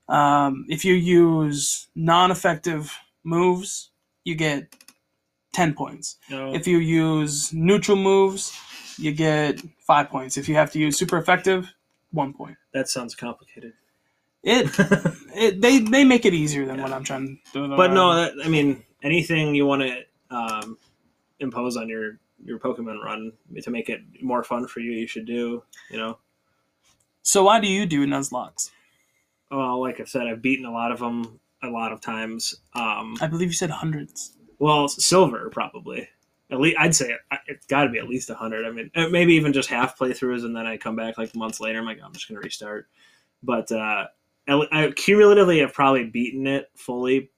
um, 0.08 0.66
if 0.68 0.84
you 0.84 0.94
use 0.94 1.86
non-effective 1.94 2.92
moves 3.22 3.90
you 4.24 4.34
get 4.34 4.74
ten 5.52 5.72
points. 5.72 6.16
No. 6.28 6.52
If 6.52 6.66
you 6.66 6.78
use 6.78 7.52
neutral 7.52 7.96
moves, 7.96 8.52
you 8.98 9.12
get 9.12 9.60
five 9.78 10.08
points. 10.10 10.36
If 10.36 10.48
you 10.48 10.56
have 10.56 10.72
to 10.72 10.78
use 10.80 10.98
super 10.98 11.16
effective, 11.16 11.72
one 12.10 12.32
point. 12.32 12.56
that 12.74 12.88
sounds 12.88 13.14
complicated. 13.14 13.72
It, 14.42 14.70
it 15.34 15.60
they 15.60 15.80
they 15.80 16.04
make 16.04 16.24
it 16.24 16.32
easier 16.34 16.64
than 16.66 16.76
Yeah. 16.76 16.82
what 16.82 16.92
I'm 16.92 17.04
trying 17.04 17.38
to 17.52 17.68
do. 17.68 17.76
but 17.76 17.92
no, 17.92 18.14
that, 18.14 18.32
I 18.44 18.48
mean 18.48 18.82
anything 19.02 19.54
you 19.54 19.66
want 19.66 19.82
to 19.82 20.04
um, 20.34 20.78
impose 21.40 21.76
on 21.76 21.88
your 21.88 22.18
your 22.44 22.58
Pokemon 22.58 23.02
run 23.04 23.32
to 23.62 23.70
make 23.70 23.90
it 23.90 24.00
more 24.22 24.42
fun 24.42 24.66
for 24.66 24.80
you, 24.80 24.92
you 24.92 25.06
should 25.06 25.26
do. 25.26 25.62
You 25.90 25.98
know, 25.98 26.18
So 27.22 27.42
why 27.44 27.60
do 27.60 27.66
you 27.68 27.84
do 27.86 28.06
Nuzlockes? 28.06 28.70
well, 29.50 29.80
like 29.80 30.00
I 30.00 30.04
said, 30.04 30.26
I've 30.26 30.40
beaten 30.40 30.64
a 30.64 30.72
lot 30.72 30.90
of 30.92 31.00
them 31.00 31.38
a 31.62 31.68
lot 31.68 31.92
of 31.92 32.00
times. 32.00 32.54
Um, 32.74 33.16
I 33.20 33.26
believe 33.26 33.48
you 33.48 33.54
said 33.54 33.68
hundreds. 33.70 34.32
well, 34.58 34.88
silver 34.88 35.50
probably. 35.50 36.08
At 36.50 36.60
least 36.60 36.76
I'd 36.80 36.94
say 36.94 37.10
it, 37.12 37.20
it's 37.46 37.66
got 37.66 37.84
to 37.84 37.90
be 37.90 37.98
at 37.98 38.08
least 38.08 38.30
hundred. 38.30 38.64
I 38.66 38.70
mean, 38.70 38.90
uh, 38.96 39.08
maybe 39.08 39.34
even 39.34 39.52
just 39.52 39.68
half 39.68 39.98
playthroughs, 39.98 40.44
and 40.44 40.56
then 40.56 40.66
I 40.66 40.78
come 40.78 40.96
back 40.96 41.18
like 41.18 41.34
months 41.36 41.60
later. 41.60 41.78
I'm 41.78 41.84
like, 41.84 41.98
I'm 42.02 42.12
just 42.12 42.26
gonna 42.28 42.40
restart. 42.40 42.88
But 43.42 43.70
uh, 43.70 44.06
I, 44.48 44.66
I 44.72 44.90
cumulatively 44.90 45.60
have 45.60 45.72
probably 45.72 46.04
beaten 46.04 46.46
it 46.46 46.70
fully. 46.76 47.30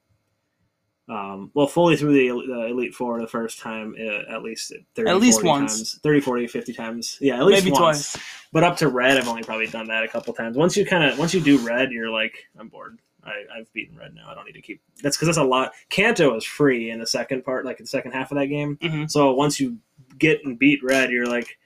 Um, 1.08 1.50
well, 1.52 1.66
fully 1.66 1.96
through 1.96 2.14
the, 2.14 2.46
the 2.46 2.66
Elite 2.68 2.94
Four 2.94 3.20
the 3.20 3.26
first 3.26 3.58
time, 3.58 3.94
uh, 4.00 4.32
at 4.32 4.42
least 4.42 4.72
30, 4.94 5.10
At 5.10 5.20
least 5.20 5.40
40 5.42 5.48
once. 5.48 5.72
times, 5.76 6.00
30, 6.02 6.20
40, 6.20 6.46
50 6.46 6.72
times. 6.72 7.18
Yeah, 7.20 7.38
at 7.38 7.44
least 7.44 7.64
Maybe 7.64 7.72
once. 7.72 8.12
twice. 8.12 8.24
But 8.52 8.62
up 8.64 8.76
to 8.78 8.88
red, 8.88 9.18
I've 9.18 9.28
only 9.28 9.42
probably 9.42 9.66
done 9.66 9.88
that 9.88 10.04
a 10.04 10.08
couple 10.08 10.32
times. 10.32 10.56
Once 10.56 10.76
you 10.76 10.86
kind 10.86 11.04
of 11.04 11.18
once 11.18 11.34
you 11.34 11.40
do 11.40 11.58
red, 11.58 11.90
you're 11.90 12.10
like, 12.10 12.46
I'm 12.58 12.68
bored. 12.68 12.98
I, 13.24 13.32
I've 13.58 13.72
beaten 13.72 13.96
red 13.96 14.14
now. 14.14 14.28
I 14.30 14.34
don't 14.34 14.46
need 14.46 14.52
to 14.52 14.62
keep. 14.62 14.80
That's 15.02 15.16
because 15.16 15.26
that's 15.28 15.38
a 15.38 15.44
lot. 15.44 15.72
Kanto 15.90 16.34
is 16.36 16.44
free 16.44 16.90
in 16.90 16.98
the 17.00 17.06
second 17.06 17.44
part, 17.44 17.64
like 17.64 17.78
the 17.78 17.86
second 17.86 18.12
half 18.12 18.30
of 18.30 18.38
that 18.38 18.46
game. 18.46 18.78
hmm 18.80 19.04
So 19.06 19.32
once 19.34 19.60
you 19.60 19.78
get 20.18 20.44
and 20.44 20.58
beat 20.58 20.80
red, 20.82 21.10
you're 21.10 21.26
like, 21.26 21.58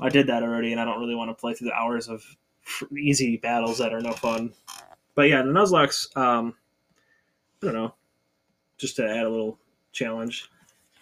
I 0.00 0.08
did 0.08 0.26
that 0.26 0.42
already, 0.42 0.72
and 0.72 0.80
I 0.80 0.84
don't 0.84 0.98
really 1.00 1.14
want 1.14 1.30
to 1.30 1.34
play 1.34 1.54
through 1.54 1.68
the 1.68 1.74
hours 1.74 2.08
of 2.08 2.24
easy 2.96 3.36
battles 3.36 3.78
that 3.78 3.92
are 3.94 4.00
no 4.00 4.12
fun. 4.12 4.52
But 5.14 5.28
yeah, 5.28 5.42
the 5.42 5.48
Nuzlocke, 5.50 6.16
um, 6.16 6.54
I 7.62 7.66
don't 7.66 7.74
know, 7.74 7.94
just 8.78 8.96
to 8.96 9.08
add 9.08 9.24
a 9.26 9.28
little 9.28 9.58
challenge. 9.92 10.48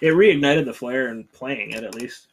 It 0.01 0.13
reignited 0.15 0.65
the 0.65 0.73
flair 0.73 1.09
in 1.09 1.25
playing 1.25 1.73
it 1.73 1.85
at 1.85 1.95
least. 1.95 2.29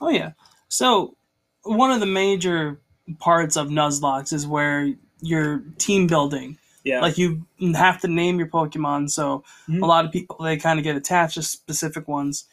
Oh 0.00 0.08
yeah. 0.10 0.32
So 0.68 1.16
one 1.64 1.90
of 1.90 2.00
the 2.00 2.06
major 2.06 2.80
parts 3.18 3.56
of 3.56 3.68
Nuzlocke 3.68 4.32
is 4.32 4.46
where 4.46 4.92
you're 5.20 5.60
team 5.78 6.06
building. 6.06 6.58
Yeah, 6.84 7.00
Like 7.00 7.18
you 7.18 7.44
have 7.74 8.00
to 8.02 8.08
name 8.08 8.38
your 8.38 8.48
Pokemon, 8.48 9.10
so 9.10 9.44
Mhm. 9.68 9.82
a 9.82 9.86
lot 9.86 10.04
of 10.06 10.12
people 10.12 10.36
they 10.42 10.56
kind 10.56 10.78
of 10.78 10.84
get 10.84 10.96
attached 10.96 11.34
to 11.34 11.42
specific 11.42 12.08
ones. 12.08 12.44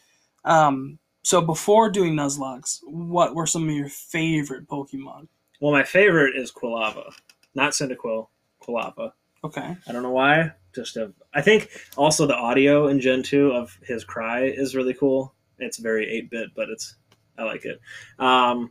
Um, 0.44 0.98
so 1.22 1.40
before 1.40 1.88
doing 1.90 2.14
Nuzlocke, 2.14 2.80
what 2.84 3.34
were 3.34 3.46
some 3.46 3.68
of 3.68 3.74
your 3.74 3.88
favorite 3.88 4.68
Pokemon? 4.68 5.28
Well, 5.60 5.72
my 5.72 5.84
favorite 5.84 6.36
is 6.36 6.52
Quilava, 6.52 7.12
not 7.54 7.72
Cyndaquil, 7.72 8.28
Quilava. 8.62 9.12
Okay. 9.44 9.76
I 9.86 9.92
don't 9.92 10.02
know 10.02 10.10
why. 10.10 10.52
Just 10.74 10.96
a, 10.96 11.12
I 11.32 11.40
think 11.40 11.70
also 11.96 12.26
the 12.26 12.34
audio 12.34 12.88
in 12.88 13.00
Gen 13.00 13.22
two 13.22 13.52
of 13.52 13.78
his 13.82 14.04
cry 14.04 14.44
is 14.44 14.74
really 14.74 14.94
cool. 14.94 15.34
It's 15.58 15.78
very 15.78 16.10
eight 16.10 16.30
bit, 16.30 16.50
but 16.54 16.68
it's 16.68 16.96
I 17.38 17.44
like 17.44 17.64
it. 17.64 17.80
Um, 18.18 18.70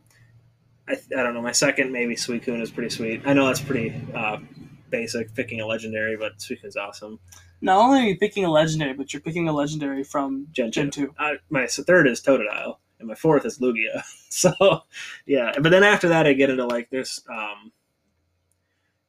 I, 0.88 0.96
I 1.16 1.22
don't 1.22 1.34
know. 1.34 1.42
My 1.42 1.52
second 1.52 1.92
maybe 1.92 2.14
Suicune 2.14 2.60
is 2.60 2.70
pretty 2.70 2.90
sweet. 2.90 3.22
I 3.24 3.32
know 3.32 3.46
that's 3.46 3.60
pretty 3.60 4.00
uh, 4.14 4.38
basic 4.90 5.34
picking 5.34 5.60
a 5.60 5.66
legendary, 5.66 6.16
but 6.16 6.38
Suicune's 6.38 6.76
awesome. 6.76 7.18
Not 7.60 7.78
only 7.78 8.00
are 8.00 8.04
you 8.04 8.18
picking 8.18 8.44
a 8.44 8.50
legendary, 8.50 8.92
but 8.92 9.12
you're 9.12 9.22
picking 9.22 9.48
a 9.48 9.52
legendary 9.52 10.04
from 10.04 10.46
Gen 10.52 10.70
Gen 10.70 10.90
two. 10.90 11.06
two. 11.06 11.14
Uh, 11.18 11.34
my 11.48 11.66
third 11.66 12.06
is 12.06 12.20
Totodile, 12.20 12.76
and 12.98 13.08
my 13.08 13.14
fourth 13.14 13.44
is 13.46 13.58
Lugia. 13.58 14.02
So 14.28 14.52
yeah, 15.24 15.52
but 15.62 15.70
then 15.70 15.82
after 15.82 16.08
that 16.10 16.26
I 16.26 16.34
get 16.34 16.50
into 16.50 16.66
like 16.66 16.90
this. 16.90 17.22
Um, 17.30 17.72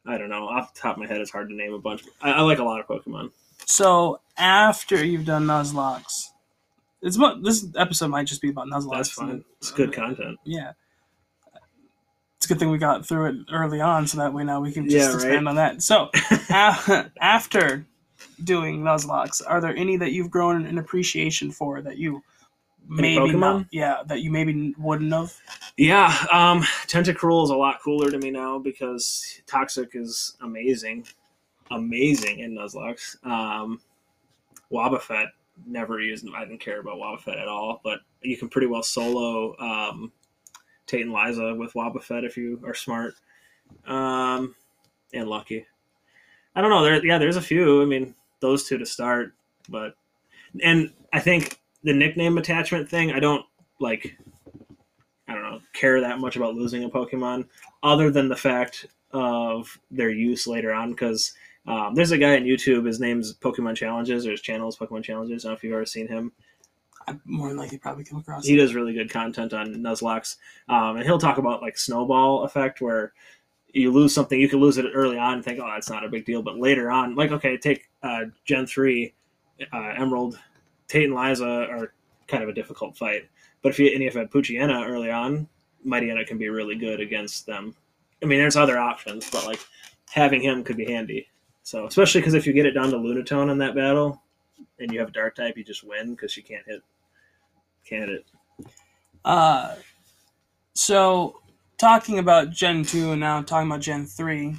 I 0.06 0.18
don't 0.18 0.30
know. 0.30 0.48
Off 0.48 0.74
the 0.74 0.80
top 0.80 0.96
of 0.96 1.00
my 1.00 1.08
head, 1.08 1.20
it's 1.20 1.32
hard 1.32 1.50
to 1.50 1.56
name 1.56 1.74
a 1.74 1.80
bunch. 1.80 2.04
I, 2.22 2.32
I 2.32 2.42
like 2.42 2.60
a 2.60 2.64
lot 2.64 2.80
of 2.80 2.88
Pokemon. 2.88 3.32
So 3.66 4.22
after 4.38 5.04
you've 5.04 5.26
done 5.26 5.46
Nuzlocke, 5.46 6.30
it's 7.02 7.18
this 7.44 7.66
episode 7.76 8.08
might 8.08 8.26
just 8.28 8.42
be 8.42 8.50
about 8.50 8.68
Nuzlocke. 8.68 8.94
That's 8.96 9.12
fine. 9.12 9.44
It's 9.58 9.72
good 9.72 9.92
content. 9.92 10.38
Yeah. 10.46 10.72
It's 12.38 12.46
a 12.46 12.48
good 12.50 12.60
thing 12.60 12.70
we 12.72 12.78
got 12.78 13.06
through 13.06 13.26
it 13.26 13.36
early 13.52 13.82
on, 13.82 14.08
so 14.08 14.20
that 14.20 14.34
way 14.34 14.46
now 14.46 14.62
we 14.62 14.72
can 14.72 14.86
just 14.90 14.96
Yeah, 14.96 15.08
right. 15.08 15.16
expand 15.16 15.50
on 15.50 15.56
that. 15.56 15.82
So, 15.82 16.10
after 17.20 17.86
doing 18.44 18.82
Nuzlocke, 18.82 19.42
are 19.48 19.60
there 19.60 19.76
any 19.76 19.98
that 19.98 20.12
you've 20.14 20.32
grown 20.32 20.66
an 20.66 20.78
appreciation 20.78 21.52
for 21.52 21.82
that 21.82 21.98
you 21.98 22.24
maybe 22.88 23.34
Pokemon? 23.34 23.40
not, 23.40 23.66
yeah, 23.72 24.04
that 24.06 24.22
you 24.22 24.32
maybe 24.32 24.74
wouldn't 24.78 25.12
have? 25.12 25.34
Yeah, 25.78 26.08
um, 26.32 26.62
Tentacruel 26.88 27.44
is 27.44 27.50
a 27.50 27.56
lot 27.56 27.82
cooler 27.84 28.10
to 28.12 28.18
me 28.18 28.32
now 28.32 28.60
because 28.60 29.42
Toxic 29.46 29.92
is 29.94 30.36
amazing, 30.42 31.06
amazing 31.72 32.40
in 32.40 32.56
Nuzlocke. 32.56 33.26
Um, 33.26 33.80
Wobbuffet 34.72 35.28
never 35.66 36.00
used. 36.00 36.28
I 36.36 36.46
didn't 36.46 36.60
care 36.60 36.80
about 36.80 36.98
Wobbuffet 36.98 37.42
at 37.42 37.48
all, 37.48 37.82
but 37.84 38.00
you 38.22 38.38
can 38.38 38.50
pretty 38.50 38.68
well 38.68 38.84
solo 38.84 39.58
um, 39.60 40.12
Tate 40.86 41.06
and 41.06 41.14
Liza 41.14 41.56
with 41.56 41.74
Wobbuffet 41.74 42.24
if 42.24 42.38
you 42.38 42.62
are 42.66 42.74
smart 42.74 43.16
um, 43.86 44.56
and 45.14 45.28
lucky. 45.28 45.66
I 46.56 46.62
don't 46.62 46.70
know. 46.70 46.84
There, 46.84 47.06
yeah, 47.06 47.18
there's 47.18 47.36
a 47.36 47.42
few. 47.42 47.82
I 47.82 47.86
mean, 47.86 48.16
those 48.40 48.68
two 48.68 48.78
to 48.78 48.86
start, 48.86 49.34
but 49.70 49.96
and 50.64 50.92
I 51.14 51.20
think 51.20 51.60
the 51.88 51.94
nickname 51.94 52.38
attachment 52.38 52.88
thing. 52.90 53.12
I 53.12 53.20
don't 53.20 53.46
like. 53.80 54.18
I 55.30 55.34
don't 55.34 55.44
know, 55.44 55.60
care 55.74 56.00
that 56.00 56.20
much 56.20 56.38
about 56.38 56.56
losing 56.56 56.86
a 56.86 56.90
Pokemon, 56.90 57.48
other 57.84 58.10
than 58.12 58.30
the 58.30 58.36
fact 58.36 58.86
of 59.12 59.78
their 59.92 60.10
use 60.10 60.48
later 60.48 60.74
on. 60.74 60.92
Because 60.92 61.34
um, 61.66 61.96
there's 61.96 62.12
a 62.12 62.18
guy 62.18 62.36
on 62.36 62.44
YouTube. 62.44 62.86
His 62.86 63.00
name's 63.00 63.34
Pokemon 63.34 63.76
Challenges, 63.76 64.26
or 64.26 64.32
his 64.32 64.42
channel 64.42 64.70
is 64.70 64.78
Pokemon 64.78 65.04
Challenges. 65.04 65.44
I 65.44 65.48
don't 65.48 65.54
know 65.54 65.58
if 65.58 65.64
you've 65.64 65.74
ever 65.74 65.86
seen 65.86 66.08
him. 66.08 66.32
I 67.08 67.16
more 67.26 67.48
than 67.50 67.58
likely 67.58 67.78
probably 67.78 68.04
come 68.04 68.20
across 68.20 68.46
He 68.46 68.54
it. 68.54 68.58
does 68.58 68.76
really 68.76 68.94
good 68.94 69.10
content 69.10 69.54
on 69.54 69.76
Nuzlocke, 69.76 70.36
um, 70.70 70.98
and 70.98 71.06
he'll 71.06 71.20
talk 71.20 71.38
about 71.38 71.62
like 71.62 71.78
snowball 71.78 72.44
effect, 72.44 72.82
where 72.82 73.14
you 73.74 73.92
lose 73.92 74.14
something, 74.14 74.40
you 74.40 74.50
can 74.50 74.60
lose 74.60 74.78
it 74.78 74.86
early 74.94 75.18
on 75.18 75.36
and 75.36 75.44
think, 75.44 75.60
oh, 75.60 75.70
that's 75.74 75.90
not 75.90 76.06
a 76.06 76.10
big 76.10 76.26
deal, 76.26 76.42
but 76.42 76.58
later 76.58 76.90
on, 76.90 77.16
like 77.16 77.32
okay, 77.32 77.58
take 77.58 77.90
uh, 78.04 78.26
Gen 78.46 78.66
three, 78.66 79.14
uh, 79.74 79.94
Emerald, 79.98 80.40
Tate 80.88 81.10
and 81.10 81.16
Liza 81.16 81.46
are 81.46 81.94
kind 82.28 82.44
of 82.44 82.50
a 82.50 82.54
difficult 82.54 82.98
fight, 82.98 83.28
but 83.62 83.70
if 83.70 83.80
you 83.80 83.92
and 83.94 84.04
if 84.04 84.14
you 84.14 84.20
have 84.20 84.30
Poochyena 84.30 84.88
early 84.88 85.12
on, 85.12 85.48
Mightyena 85.86 86.26
can 86.26 86.38
be 86.38 86.50
really 86.50 86.76
good 86.76 87.00
against 87.00 87.46
them. 87.46 87.76
I 88.22 88.26
mean, 88.26 88.40
there's 88.40 88.56
other 88.56 88.78
options, 88.78 89.30
but 89.30 89.46
like 89.46 89.60
having 90.10 90.42
him 90.42 90.64
could 90.64 90.78
be 90.78 90.86
handy. 90.86 91.28
So 91.64 91.86
especially 91.86 92.22
because 92.22 92.34
if 92.34 92.48
you 92.48 92.54
get 92.54 92.66
it 92.66 92.72
down 92.72 92.92
to 92.92 92.98
Lunatone 92.98 93.52
in 93.52 93.58
that 93.60 93.76
battle, 93.76 94.22
and 94.80 94.92
you 94.92 95.00
have 95.00 95.10
a 95.10 95.12
Dark 95.12 95.36
type, 95.36 95.58
you 95.58 95.64
just 95.64 95.84
win 95.84 96.12
because 96.12 96.32
she 96.32 96.42
can't 96.42 96.66
hit, 96.66 96.82
can't 97.86 98.24
Uh, 99.26 99.76
so 100.74 101.42
talking 101.78 102.20
about 102.20 102.52
Gen 102.52 102.84
two 102.84 103.12
and 103.12 103.20
now 103.20 103.42
talking 103.42 103.68
about 103.68 103.82
Gen 103.82 104.06
three, 104.06 104.56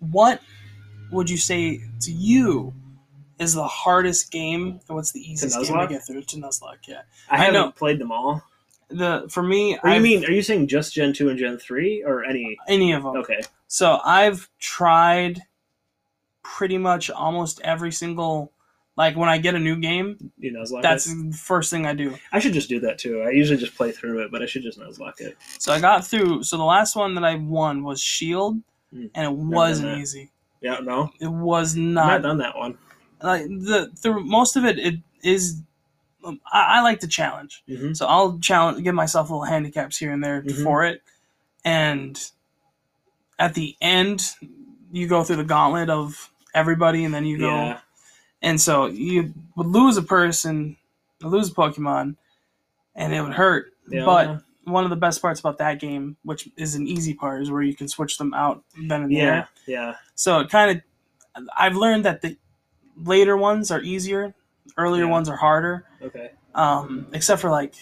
what 0.00 0.40
would 1.10 1.30
you 1.30 1.36
say 1.36 1.80
to 2.00 2.12
you 2.12 2.72
is 3.38 3.54
the 3.54 3.66
hardest 3.66 4.30
game? 4.30 4.80
What's 4.86 5.12
the 5.12 5.20
easiest 5.20 5.56
game 5.68 5.78
to 5.78 5.86
get 5.88 6.06
through 6.06 6.22
to 6.22 6.36
Nuzlocke? 6.36 6.86
Yeah, 6.88 7.02
I 7.28 7.34
I 7.34 7.38
haven't 7.38 7.54
know. 7.54 7.70
played 7.72 7.98
them 7.98 8.12
all. 8.12 8.42
the 8.88 9.26
for 9.30 9.42
me, 9.42 9.78
I've- 9.82 10.02
mean 10.02 10.24
are 10.24 10.30
you 10.30 10.42
saying 10.42 10.68
just 10.68 10.94
Gen 10.94 11.12
two 11.12 11.28
and 11.30 11.38
Gen 11.38 11.58
three 11.58 12.02
or 12.04 12.24
any? 12.24 12.56
any 12.68 12.92
of 12.92 13.02
them? 13.02 13.16
Okay, 13.16 13.40
So 13.66 13.98
I've 14.04 14.48
tried 14.58 15.42
pretty 16.42 16.78
much 16.78 17.10
almost 17.10 17.60
every 17.62 17.92
single. 17.92 18.52
Like 18.96 19.16
when 19.16 19.28
I 19.28 19.38
get 19.38 19.56
a 19.56 19.58
new 19.58 19.74
game, 19.74 20.30
you 20.38 20.52
Nuzlocke. 20.52 20.82
that's 20.82 21.10
it? 21.10 21.16
the 21.32 21.36
first 21.36 21.68
thing 21.68 21.84
I 21.84 21.94
do. 21.94 22.14
I 22.30 22.38
should 22.38 22.52
just 22.52 22.68
do 22.68 22.78
that 22.80 22.96
too. 22.98 23.22
I 23.22 23.30
usually 23.30 23.58
just 23.58 23.74
play 23.74 23.90
through 23.90 24.22
it, 24.22 24.30
but 24.30 24.40
I 24.40 24.46
should 24.46 24.62
just 24.62 24.78
Nuzlocke 24.78 25.20
it. 25.20 25.36
So 25.58 25.72
I 25.72 25.80
got 25.80 26.06
through. 26.06 26.44
So 26.44 26.56
the 26.56 26.62
last 26.62 26.94
one 26.94 27.16
that 27.16 27.24
I 27.24 27.34
won 27.34 27.82
was 27.82 28.00
Shield, 28.00 28.60
Hmm. 28.92 29.06
and 29.16 29.24
it 29.26 29.32
wasn't 29.32 29.98
easy. 29.98 30.30
Yeah, 30.60 30.78
no, 30.80 31.10
It 31.20 31.26
was 31.26 31.74
not. 31.74 32.04
I've 32.12 32.22
not 32.22 32.28
done 32.28 32.38
that 32.38 32.56
one. 32.56 32.78
Like 33.24 33.42
the 33.46 33.90
through 33.96 34.22
most 34.24 34.56
of 34.56 34.64
it 34.64 34.78
it 34.78 34.94
is 35.22 35.60
um, 36.24 36.40
I, 36.52 36.78
I 36.78 36.82
like 36.82 37.00
to 37.00 37.08
challenge. 37.08 37.62
Hmm 37.68 37.92
so 37.94 38.06
i'll 38.06 38.38
challenge 38.38 38.82
give 38.84 38.94
myself 38.94 39.30
little 39.30 39.44
handicaps 39.44 39.96
here 39.98 40.12
and 40.12 40.22
there 40.22 40.42
Mhm. 40.42 40.62
for 40.62 40.84
it. 40.84 41.02
And 41.64 42.20
at 43.38 43.54
the 43.54 43.74
end 43.80 44.34
you 44.92 45.08
go 45.08 45.24
through 45.24 45.36
the 45.36 45.44
gauntlet 45.44 45.90
of 45.90 46.30
everybody 46.54 47.04
and 47.04 47.12
then 47.12 47.26
you 47.26 47.38
go 47.38 47.48
Yeah, 47.48 47.80
and 48.42 48.60
so 48.60 48.86
you 48.86 49.34
would 49.56 49.66
lose 49.66 49.96
a 49.96 50.02
person 50.02 50.76
lose 51.22 51.50
a 51.50 51.54
pokemon 51.54 52.16
and 52.94 53.12
it 53.14 53.22
would 53.22 53.32
hurt. 53.34 53.72
Yeah. 53.88 54.04
but 54.04 54.42
one 54.64 54.84
of 54.84 54.90
the 54.90 54.96
best 54.96 55.20
parts 55.20 55.40
about 55.40 55.58
that 55.58 55.78
game 55.80 56.16
which 56.22 56.48
is 56.56 56.74
an 56.74 56.86
easy 56.86 57.12
part 57.14 57.42
is 57.42 57.50
where 57.50 57.62
you 57.62 57.74
can 57.74 57.88
switch 57.88 58.16
them 58.18 58.32
out 58.34 58.62
then 58.88 59.02
and 59.02 59.12
yeah, 59.12 59.24
there. 59.24 59.48
Yeah. 59.66 59.94
so 60.14 60.40
it 60.40 60.48
kind 60.50 60.70
of, 61.36 61.46
I've 61.58 61.76
learned 61.76 62.04
that 62.06 62.22
the 62.22 62.36
later 63.02 63.36
ones 63.36 63.70
are 63.70 63.80
easier 63.80 64.34
Earlier 64.76 65.04
Yeah. 65.04 65.10
ones 65.10 65.28
are 65.28 65.36
harder, 65.36 65.84
Okay. 66.02 66.30
um, 66.54 67.06
except 67.12 67.40
for 67.42 67.50
like 67.50 67.74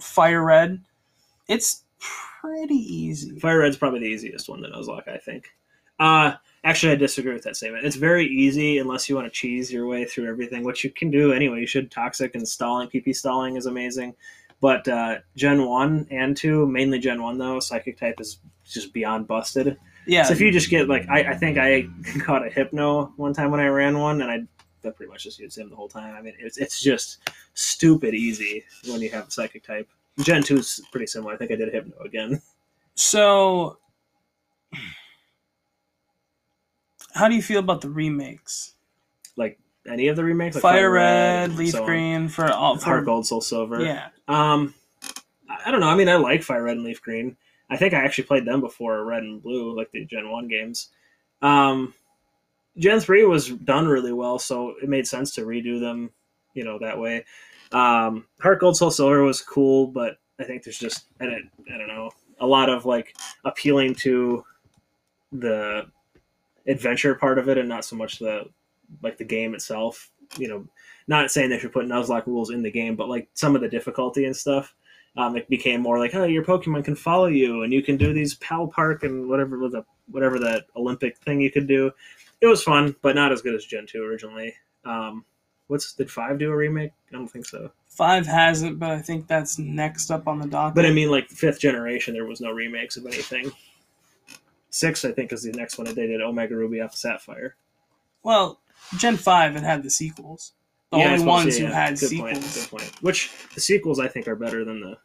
Fire 0.00 0.44
Red. 0.44 0.80
It's 1.48 1.84
pretty 2.40 2.74
easy. 2.74 3.38
Fire 3.38 3.60
Red's 3.60 3.76
probably 3.76 4.00
the 4.00 4.06
easiest 4.06 4.48
one 4.48 4.60
to 4.62 4.68
Nuzlocke, 4.68 5.08
I 5.08 5.18
think. 5.18 5.54
Uh, 6.00 6.34
actually, 6.64 6.92
I 6.92 6.96
disagree 6.96 7.32
with 7.32 7.44
that 7.44 7.56
statement. 7.56 7.84
It's 7.86 7.96
very 7.96 8.26
easy 8.26 8.78
unless 8.78 9.08
you 9.08 9.14
want 9.14 9.26
to 9.26 9.30
cheese 9.30 9.72
your 9.72 9.86
way 9.86 10.04
through 10.04 10.28
everything, 10.28 10.64
which 10.64 10.82
you 10.84 10.90
can 10.90 11.10
do 11.10 11.32
anyway. 11.32 11.60
You 11.60 11.66
should. 11.66 11.90
Toxic 11.90 12.34
and 12.34 12.46
stalling, 12.46 12.88
PP 12.88 13.14
stalling 13.14 13.56
is 13.56 13.66
amazing. 13.66 14.14
But 14.60 14.86
uh, 14.88 15.18
Gen 15.36 15.66
1 15.66 16.08
and 16.10 16.36
2, 16.36 16.66
mainly 16.66 16.98
Gen 16.98 17.22
1 17.22 17.38
though, 17.38 17.60
Psychic 17.60 17.96
type 17.98 18.20
is 18.20 18.40
just 18.64 18.92
beyond 18.92 19.28
busted. 19.28 19.78
Yeah, 20.06 20.24
So 20.24 20.32
if 20.32 20.40
you 20.40 20.50
just 20.50 20.70
get, 20.70 20.88
like, 20.88 21.08
I, 21.08 21.32
I 21.32 21.34
think 21.34 21.58
I 21.58 21.88
caught 22.20 22.46
a 22.46 22.50
Hypno 22.50 23.12
one 23.16 23.32
time 23.32 23.50
when 23.50 23.60
I 23.60 23.66
ran 23.68 23.98
one, 23.98 24.22
and 24.22 24.30
I 24.30 24.42
that 24.82 24.96
pretty 24.96 25.10
much 25.10 25.24
just 25.24 25.38
used 25.38 25.58
him 25.58 25.70
the 25.70 25.76
whole 25.76 25.88
time. 25.88 26.14
I 26.14 26.20
mean, 26.20 26.34
it's, 26.38 26.58
it's 26.58 26.80
just 26.80 27.28
stupid 27.54 28.14
easy 28.14 28.64
when 28.86 29.00
you 29.00 29.08
have 29.10 29.32
Psychic 29.32 29.64
type. 29.64 29.88
Gen 30.20 30.42
2 30.42 30.58
is 30.58 30.80
pretty 30.92 31.06
similar. 31.06 31.32
I 31.32 31.36
think 31.36 31.50
I 31.50 31.56
did 31.56 31.72
Hypno 31.72 31.96
again. 32.04 32.40
so. 32.94 33.78
How 37.14 37.28
do 37.28 37.34
you 37.34 37.42
feel 37.42 37.60
about 37.60 37.80
the 37.80 37.90
remakes? 37.90 38.74
Like, 39.36 39.58
any 39.86 40.08
of 40.08 40.16
the 40.16 40.24
remakes? 40.24 40.56
Like 40.56 40.62
Fire 40.62 40.90
Red, 40.90 41.50
and 41.50 41.58
Leaf 41.58 41.72
so. 41.72 41.84
Green 41.84 42.28
for 42.28 42.50
all 42.50 42.76
for 42.76 42.84
Heart 42.84 43.04
Gold, 43.04 43.26
Soul 43.26 43.40
Silver. 43.40 43.82
yeah. 43.82 44.08
Um, 44.28 44.74
I 45.48 45.70
don't 45.70 45.80
know. 45.80 45.88
I 45.88 45.94
mean, 45.94 46.08
I 46.08 46.16
like 46.16 46.42
Fire 46.42 46.62
Red 46.62 46.76
and 46.76 46.84
Leaf 46.84 47.00
Green. 47.02 47.36
I 47.70 47.76
think 47.76 47.94
I 47.94 48.04
actually 48.04 48.24
played 48.24 48.44
them 48.44 48.60
before 48.60 49.04
Red 49.04 49.22
and 49.22 49.42
Blue, 49.42 49.76
like 49.76 49.90
the 49.90 50.04
Gen 50.04 50.30
One 50.30 50.48
games. 50.48 50.90
Um, 51.42 51.94
Gen 52.76 53.00
Three 53.00 53.24
was 53.24 53.48
done 53.48 53.86
really 53.86 54.12
well, 54.12 54.38
so 54.38 54.74
it 54.82 54.88
made 54.88 55.06
sense 55.06 55.34
to 55.34 55.42
redo 55.42 55.80
them. 55.80 56.10
You 56.54 56.64
know 56.64 56.78
that 56.80 56.98
way. 56.98 57.24
Um, 57.72 58.26
Heart 58.40 58.60
Gold, 58.60 58.76
Soul 58.76 58.90
Silver 58.90 59.22
was 59.22 59.40
cool, 59.40 59.86
but 59.86 60.18
I 60.38 60.44
think 60.44 60.62
there's 60.62 60.78
just 60.78 61.06
I 61.20 61.24
don't, 61.24 61.50
I 61.72 61.78
don't 61.78 61.88
know 61.88 62.10
a 62.40 62.46
lot 62.46 62.68
of 62.68 62.84
like 62.84 63.16
appealing 63.44 63.94
to 63.94 64.44
the 65.32 65.86
adventure 66.66 67.14
part 67.14 67.38
of 67.38 67.48
it, 67.48 67.58
and 67.58 67.68
not 67.68 67.84
so 67.84 67.96
much 67.96 68.18
the 68.18 68.44
like 69.02 69.18
the 69.18 69.24
game 69.24 69.54
itself. 69.54 70.10
You 70.38 70.48
know, 70.48 70.66
not 71.06 71.30
saying 71.30 71.50
they 71.50 71.58
should 71.58 71.72
put 71.72 71.86
Nuzlocke 71.86 72.26
rules 72.26 72.50
in 72.50 72.62
the 72.62 72.70
game, 72.70 72.96
but 72.96 73.08
like 73.08 73.28
some 73.34 73.54
of 73.54 73.60
the 73.60 73.68
difficulty 73.68 74.24
and 74.24 74.36
stuff. 74.36 74.74
Um, 75.16 75.36
it 75.36 75.48
became 75.48 75.80
more 75.80 75.98
like, 75.98 76.14
oh, 76.14 76.24
your 76.24 76.44
Pokemon 76.44 76.84
can 76.84 76.96
follow 76.96 77.26
you, 77.26 77.62
and 77.62 77.72
you 77.72 77.82
can 77.82 77.96
do 77.96 78.12
these 78.12 78.34
Pal 78.36 78.66
Park 78.66 79.04
and 79.04 79.28
whatever 79.28 79.58
was 79.58 79.74
a 79.74 79.84
whatever 80.10 80.38
that 80.40 80.66
Olympic 80.76 81.16
thing 81.18 81.40
you 81.40 81.50
could 81.50 81.66
do. 81.68 81.90
It 82.40 82.46
was 82.46 82.62
fun, 82.62 82.96
but 83.00 83.14
not 83.14 83.32
as 83.32 83.40
good 83.40 83.54
as 83.54 83.64
Gen 83.64 83.86
two 83.86 84.02
originally. 84.02 84.54
Um, 84.84 85.24
what's 85.68 85.94
did 85.94 86.10
five 86.10 86.38
do 86.38 86.50
a 86.50 86.56
remake? 86.56 86.90
I 87.08 87.12
don't 87.12 87.28
think 87.28 87.46
so. 87.46 87.70
Five 87.88 88.26
hasn't, 88.26 88.80
but 88.80 88.90
I 88.90 89.00
think 89.00 89.28
that's 89.28 89.56
next 89.58 90.10
up 90.10 90.26
on 90.26 90.40
the 90.40 90.48
docket. 90.48 90.74
But 90.74 90.86
I 90.86 90.90
mean, 90.90 91.10
like 91.10 91.28
fifth 91.30 91.60
generation, 91.60 92.12
there 92.14 92.26
was 92.26 92.40
no 92.40 92.50
remakes 92.50 92.96
of 92.96 93.06
anything. 93.06 93.52
Six, 94.70 95.04
I 95.04 95.12
think, 95.12 95.32
is 95.32 95.44
the 95.44 95.52
next 95.52 95.78
one 95.78 95.86
that 95.86 95.94
they 95.94 96.06
did 96.08 96.20
Omega 96.20 96.56
Ruby 96.56 96.80
Alpha 96.80 96.96
Sapphire. 96.96 97.54
well, 98.24 98.60
Gen 98.98 99.16
Five 99.16 99.56
it 99.56 99.62
had 99.62 99.82
the 99.82 99.90
sequels. 99.90 100.52
The 100.90 100.98
Yeah, 100.98 101.12
only 101.12 101.24
ones 101.24 101.58
yeah, 101.58 101.66
who 101.66 101.72
had 101.72 101.98
sequels. 101.98 102.32
Point, 102.32 102.54
good 102.54 102.70
point. 102.70 103.02
Which 103.02 103.30
the 103.54 103.60
sequels 103.60 104.00
I 104.00 104.08
think 104.08 104.28
are 104.28 104.36
better 104.36 104.64
than 104.64 104.80
the 104.80 104.98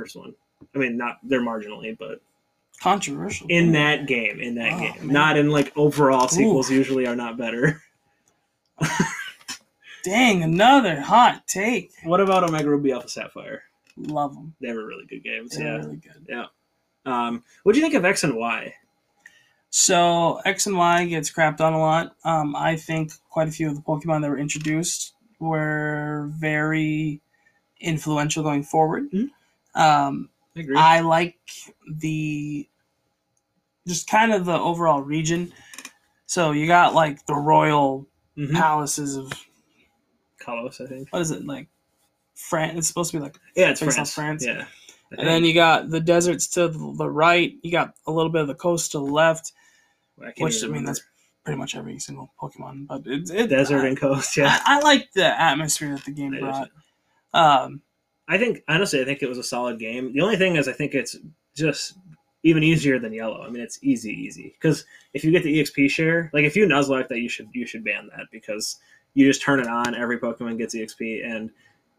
first 0.00 0.16
one. 0.16 0.34
I 0.74 0.78
mean, 0.78 0.96
not 0.96 1.18
they're 1.22 1.40
marginally, 1.40 1.96
but 1.98 2.20
Controversial. 2.82 3.46
in 3.48 3.72
that 3.72 4.06
game, 4.06 4.40
in 4.40 4.54
that 4.56 4.72
Oh, 4.74 4.78
game, 4.78 4.94
man. 5.06 5.08
not 5.08 5.36
in 5.38 5.50
like 5.50 5.72
overall 5.76 6.28
sequels. 6.28 6.70
Usually 6.70 7.06
are 7.06 7.16
not 7.16 7.36
better. 7.38 7.82
Dang, 10.04 10.42
another 10.44 11.00
hot 11.00 11.46
take. 11.48 11.90
What 12.04 12.20
about 12.20 12.44
Omega 12.44 12.68
Ruby 12.70 12.92
Alpha 12.92 13.08
Sapphire? 13.08 13.62
Love 13.96 14.34
them. 14.34 14.54
They 14.60 14.72
were 14.72 14.86
really 14.86 15.04
good 15.06 15.24
games. 15.24 15.56
They're 15.56 15.66
yeah. 15.66 15.76
really 15.78 15.96
good. 15.96 16.46
Um, 17.04 17.42
what 17.64 17.72
do 17.72 17.78
you 17.80 17.84
think 17.84 17.94
of 17.94 18.04
X 18.04 18.22
and 18.22 18.36
Y? 18.36 18.72
So 19.70 20.40
X 20.44 20.66
and 20.66 20.76
Y 20.76 21.06
gets 21.06 21.30
crapped 21.32 21.60
on 21.60 21.72
a 21.72 21.78
lot. 21.80 22.14
Um, 22.24 22.54
I 22.54 22.76
think 22.76 23.12
quite 23.30 23.48
a 23.48 23.50
few 23.50 23.68
of 23.68 23.74
the 23.74 23.82
Pokemon 23.82 24.22
that 24.22 24.30
were 24.30 24.38
introduced 24.38 25.14
were 25.40 26.30
very 26.36 27.20
influential 27.80 28.42
going 28.44 28.62
forward. 28.62 29.10
Mhm. 29.10 29.30
Um, 29.76 30.30
I. 30.56 30.64
I 30.76 31.00
like 31.00 31.36
the 31.98 32.68
just 33.86 34.08
kind 34.08 34.32
of 34.32 34.44
the 34.46 34.58
overall 34.58 35.02
region. 35.02 35.52
So 36.26 36.50
you 36.52 36.66
got 36.66 36.94
like 36.94 37.24
the 37.26 37.34
royal 37.36 38.08
Mhm. 38.36 38.52
palaces 38.54 39.16
of 39.16 39.32
Kalos, 40.40 40.80
I 40.80 40.86
think. 40.88 41.08
what 41.12 41.22
is 41.22 41.30
it 41.30 41.44
like 41.46 41.68
France? 42.34 42.78
It's 42.78 42.88
supposed 42.88 43.10
to 43.12 43.18
be 43.18 43.22
like, 43.22 43.36
Yeah, 43.54 43.70
it's 43.70 43.80
France. 43.80 44.12
France. 44.14 44.44
Yeah. 44.44 44.66
And 45.16 45.26
then 45.26 45.44
you 45.44 45.54
got 45.54 45.88
the 45.90 46.00
deserts 46.00 46.48
to 46.48 46.68
the 46.68 47.08
right. 47.08 47.54
You 47.62 47.70
got 47.70 47.94
a 48.06 48.10
little 48.12 48.30
bit 48.30 48.42
of 48.42 48.48
the 48.48 48.54
coast 48.56 48.92
to 48.92 48.98
the 48.98 49.04
left, 49.04 49.52
I 50.20 50.32
which 50.38 50.56
I 50.56 50.66
mean 50.66 50.72
remember. 50.72 50.86
that's 50.88 51.00
pretty 51.44 51.58
much 51.58 51.76
every 51.76 51.98
single 52.00 52.32
Pokemon. 52.40 52.88
But 52.88 53.02
it's 53.06 53.30
it, 53.30 53.46
desert 53.48 53.84
I, 53.84 53.88
and 53.88 53.96
coast. 54.00 54.36
Yeah. 54.36 54.58
I, 54.64 54.78
I 54.78 54.80
like 54.80 55.12
the 55.12 55.40
atmosphere 55.40 55.94
that 55.94 56.04
the 56.04 56.10
game 56.10 56.36
brought. 56.40 56.70
Um, 57.32 57.82
I 58.28 58.38
think 58.38 58.62
honestly, 58.68 59.00
I 59.00 59.04
think 59.04 59.22
it 59.22 59.28
was 59.28 59.38
a 59.38 59.42
solid 59.44 59.78
game. 59.78 60.12
The 60.12 60.20
only 60.20 60.36
thing 60.36 60.56
is, 60.56 60.68
I 60.68 60.72
think 60.72 60.94
it's 60.94 61.16
just 61.54 61.94
even 62.42 62.62
easier 62.62 62.98
than 62.98 63.12
yellow. 63.12 63.42
I 63.42 63.48
mean, 63.50 63.62
it's 63.62 63.78
easy, 63.82 64.12
easy 64.12 64.52
because 64.60 64.84
if 65.14 65.24
you 65.24 65.30
get 65.30 65.42
the 65.42 65.58
exp 65.60 65.88
share, 65.90 66.30
like 66.32 66.44
if 66.44 66.56
you 66.56 66.66
Nuzlocke 66.66 67.08
that, 67.08 67.18
you 67.18 67.28
should 67.28 67.48
you 67.52 67.66
should 67.66 67.84
ban 67.84 68.08
that 68.16 68.26
because 68.32 68.76
you 69.14 69.26
just 69.26 69.42
turn 69.42 69.60
it 69.60 69.66
on. 69.68 69.94
Every 69.94 70.18
Pokemon 70.18 70.58
gets 70.58 70.74
exp, 70.74 71.24
and 71.24 71.50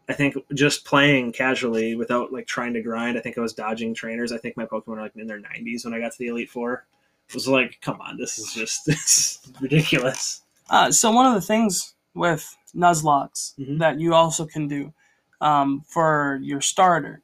I 0.08 0.12
think 0.14 0.36
just 0.54 0.84
playing 0.84 1.32
casually 1.32 1.96
without 1.96 2.32
like 2.32 2.46
trying 2.46 2.72
to 2.74 2.82
grind. 2.82 3.18
I 3.18 3.20
think 3.20 3.36
I 3.36 3.40
was 3.40 3.52
dodging 3.54 3.94
trainers. 3.94 4.32
I 4.32 4.38
think 4.38 4.56
my 4.56 4.64
Pokemon 4.66 4.86
were 4.86 5.00
like 5.00 5.16
in 5.16 5.26
their 5.26 5.40
90s 5.40 5.84
when 5.84 5.94
I 5.94 5.98
got 6.00 6.12
to 6.12 6.18
the 6.18 6.28
Elite 6.28 6.50
Four. 6.50 6.86
It 7.28 7.34
was 7.34 7.46
like, 7.48 7.78
come 7.82 8.00
on, 8.00 8.16
this 8.16 8.38
is 8.38 8.52
just 8.54 8.84
this 8.86 9.38
is 9.44 9.52
ridiculous. 9.60 10.42
uh, 10.70 10.90
so 10.90 11.10
one 11.10 11.26
of 11.26 11.34
the 11.34 11.46
things 11.46 11.94
with 12.14 12.56
Nuzlockes 12.74 13.54
Mhm. 13.58 13.78
that 13.80 13.98
you 14.00 14.14
also 14.14 14.46
can 14.46 14.66
do 14.68 14.92
um, 15.40 15.82
for 15.86 16.38
your 16.42 16.60
starter. 16.60 17.22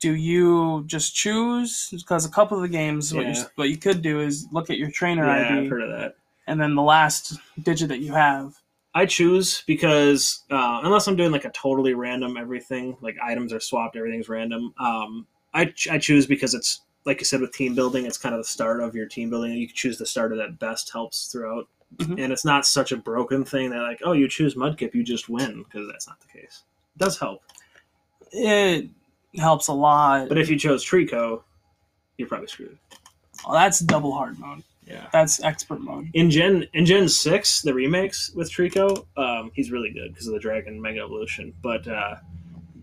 Do 0.00 0.14
you 0.14 0.82
just 0.86 1.14
choose? 1.14 1.88
Because 1.92 2.24
a 2.24 2.28
couple 2.30 2.56
of 2.56 2.62
the 2.62 2.68
games, 2.68 3.14
what, 3.14 3.26
you, 3.26 3.34
what 3.54 3.68
you 3.68 3.76
could 3.76 4.02
do 4.02 4.20
is 4.20 4.46
look 4.50 4.68
at 4.68 4.76
your 4.78 4.90
trainer 4.90 5.24
yeah, 5.24 5.46
ID 5.48 5.64
I've 5.64 5.70
heard 5.70 5.82
of 5.82 5.90
that. 5.90 6.16
and 6.48 6.60
then 6.60 6.74
the 6.74 6.82
last 6.82 7.38
digit 7.62 7.88
that 7.88 8.00
you 8.00 8.12
have. 8.12 8.54
I 8.94 9.06
choose 9.06 9.62
because 9.66 10.42
uh, 10.50 10.80
unless 10.82 11.06
I'm 11.06 11.16
doing 11.16 11.30
like 11.30 11.44
a 11.44 11.50
totally 11.50 11.94
random 11.94 12.36
everything, 12.36 12.96
like 13.00 13.16
items 13.22 13.52
are 13.52 13.60
swapped, 13.60 13.96
everything's 13.96 14.28
random. 14.28 14.74
Um, 14.78 15.26
I, 15.54 15.66
ch- 15.66 15.88
I 15.88 15.98
choose 15.98 16.26
because 16.26 16.52
it's 16.52 16.80
like 17.06 17.20
you 17.20 17.24
said 17.24 17.40
with 17.40 17.52
team 17.52 17.74
building, 17.74 18.04
it's 18.04 18.18
kind 18.18 18.34
of 18.34 18.40
the 18.40 18.44
start 18.48 18.80
of 18.80 18.94
your 18.94 19.06
team 19.06 19.30
building. 19.30 19.52
You 19.52 19.66
can 19.68 19.76
choose 19.76 19.98
the 19.98 20.06
starter 20.06 20.36
that 20.36 20.58
best 20.58 20.92
helps 20.92 21.26
throughout, 21.32 21.68
Mhm. 21.98 22.22
and 22.22 22.32
it's 22.32 22.44
not 22.44 22.66
such 22.66 22.90
a 22.92 22.96
broken 22.96 23.44
thing 23.44 23.70
that 23.70 23.82
like 23.82 24.00
oh 24.04 24.12
you 24.12 24.28
choose 24.28 24.54
Mudkip 24.56 24.94
you 24.94 25.02
just 25.04 25.28
win 25.28 25.62
because 25.62 25.86
that's 25.90 26.06
not 26.08 26.20
the 26.20 26.26
case. 26.40 26.64
Does 26.96 27.18
help, 27.18 27.42
It 28.32 28.88
helps 29.36 29.68
a 29.68 29.72
lot. 29.72 30.28
but 30.28 30.38
if 30.38 30.48
you 30.50 30.58
chose 30.58 30.84
Treecko, 30.84 31.42
you're 32.18 32.28
probably 32.28 32.46
screwed. 32.48 32.78
Oh, 33.46 33.52
that's 33.54 33.80
double 33.80 34.12
hard 34.12 34.38
mode. 34.38 34.62
Yeah. 34.86 35.06
That's 35.12 35.42
expert 35.42 35.80
mode. 35.80 36.10
In 36.12 36.30
Gen 36.30 36.66
in 36.74 36.84
Gen 36.84 37.08
six, 37.08 37.62
the 37.62 37.72
remakes 37.72 38.30
with 38.34 38.50
Treecko, 38.50 39.06
um, 39.16 39.50
he's 39.54 39.70
really 39.70 39.90
good 39.90 40.12
because 40.12 40.26
of 40.26 40.34
the 40.34 40.40
Dragon 40.40 40.80
Mega 40.80 41.00
Evolution. 41.00 41.54
But 41.62 41.86
uh, 41.88 42.16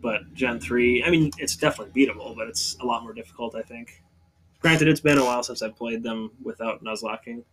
but 0.01 0.33
Gen 0.33 0.59
three, 0.59 1.03
I 1.03 1.09
mean, 1.11 1.31
it's 1.37 1.55
definitely 1.55 2.05
beatable, 2.05 2.35
but 2.35 2.47
it's 2.47 2.77
a 2.81 2.85
lot 2.85 3.03
more 3.03 3.13
difficult. 3.13 3.53
I 3.55 3.61
think. 3.61 4.01
Granted, 4.61 4.87
it's 4.89 4.99
been 5.01 5.17
a 5.17 5.23
while 5.23 5.43
since 5.43 5.61
I've 5.61 5.75
played 5.77 6.03
them 6.03 6.31
without 6.43 6.83
Nuzlocking. 6.83 7.43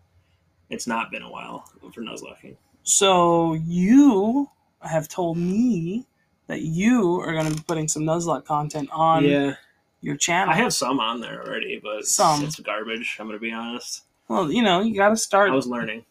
It's 0.70 0.86
not 0.88 1.10
been 1.12 1.22
a 1.22 1.30
while 1.30 1.68
for 1.92 2.00
Nuzlocking. 2.02 2.56
So 2.82 3.54
you 3.54 4.48
have 4.80 5.06
told 5.08 5.36
me 5.38 6.06
that 6.46 6.62
you 6.62 7.20
are 7.20 7.32
going 7.32 7.46
to 7.48 7.54
be 7.54 7.62
putting 7.66 7.88
some 7.88 8.02
Nuzlocke 8.02 8.44
content 8.44 8.88
on 8.92 9.24
yeah, 9.24 9.54
your 10.00 10.16
channel. 10.16 10.52
I 10.52 10.56
have 10.56 10.72
some 10.72 11.00
on 11.00 11.20
there 11.20 11.42
already, 11.44 11.80
but 11.82 11.98
it's, 11.98 12.12
Some. 12.12 12.44
it's 12.44 12.58
garbage. 12.60 13.16
I'm 13.18 13.26
gonna 13.26 13.38
be 13.38 13.52
honest. 13.52 14.04
Well, 14.28 14.50
you 14.50 14.62
know, 14.62 14.80
you 14.80 14.94
got 14.96 15.10
to 15.10 15.16
start. 15.16 15.50
I 15.50 15.54
was 15.54 15.66
learning. 15.66 16.04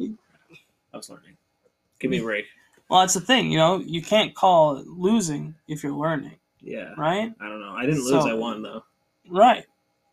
I 0.00 0.96
was 0.96 1.10
learning. 1.10 1.36
Give 1.98 2.10
me 2.10 2.18
a 2.18 2.22
break. 2.22 2.46
well, 2.88 3.00
that's 3.00 3.14
the 3.14 3.20
thing. 3.20 3.50
You 3.50 3.58
know, 3.58 3.78
you 3.78 4.02
can't 4.02 4.34
call 4.34 4.76
it 4.76 4.86
losing 4.86 5.54
if 5.68 5.82
you're 5.82 5.92
learning, 5.92 6.36
Yeah, 6.60 6.92
right? 6.96 7.32
I 7.40 7.48
don't 7.48 7.60
know. 7.60 7.72
I 7.72 7.86
didn't 7.86 8.00
lose. 8.04 8.10
So- 8.10 8.28
I 8.28 8.34
won 8.34 8.62
though. 8.62 8.84
Right. 9.28 9.64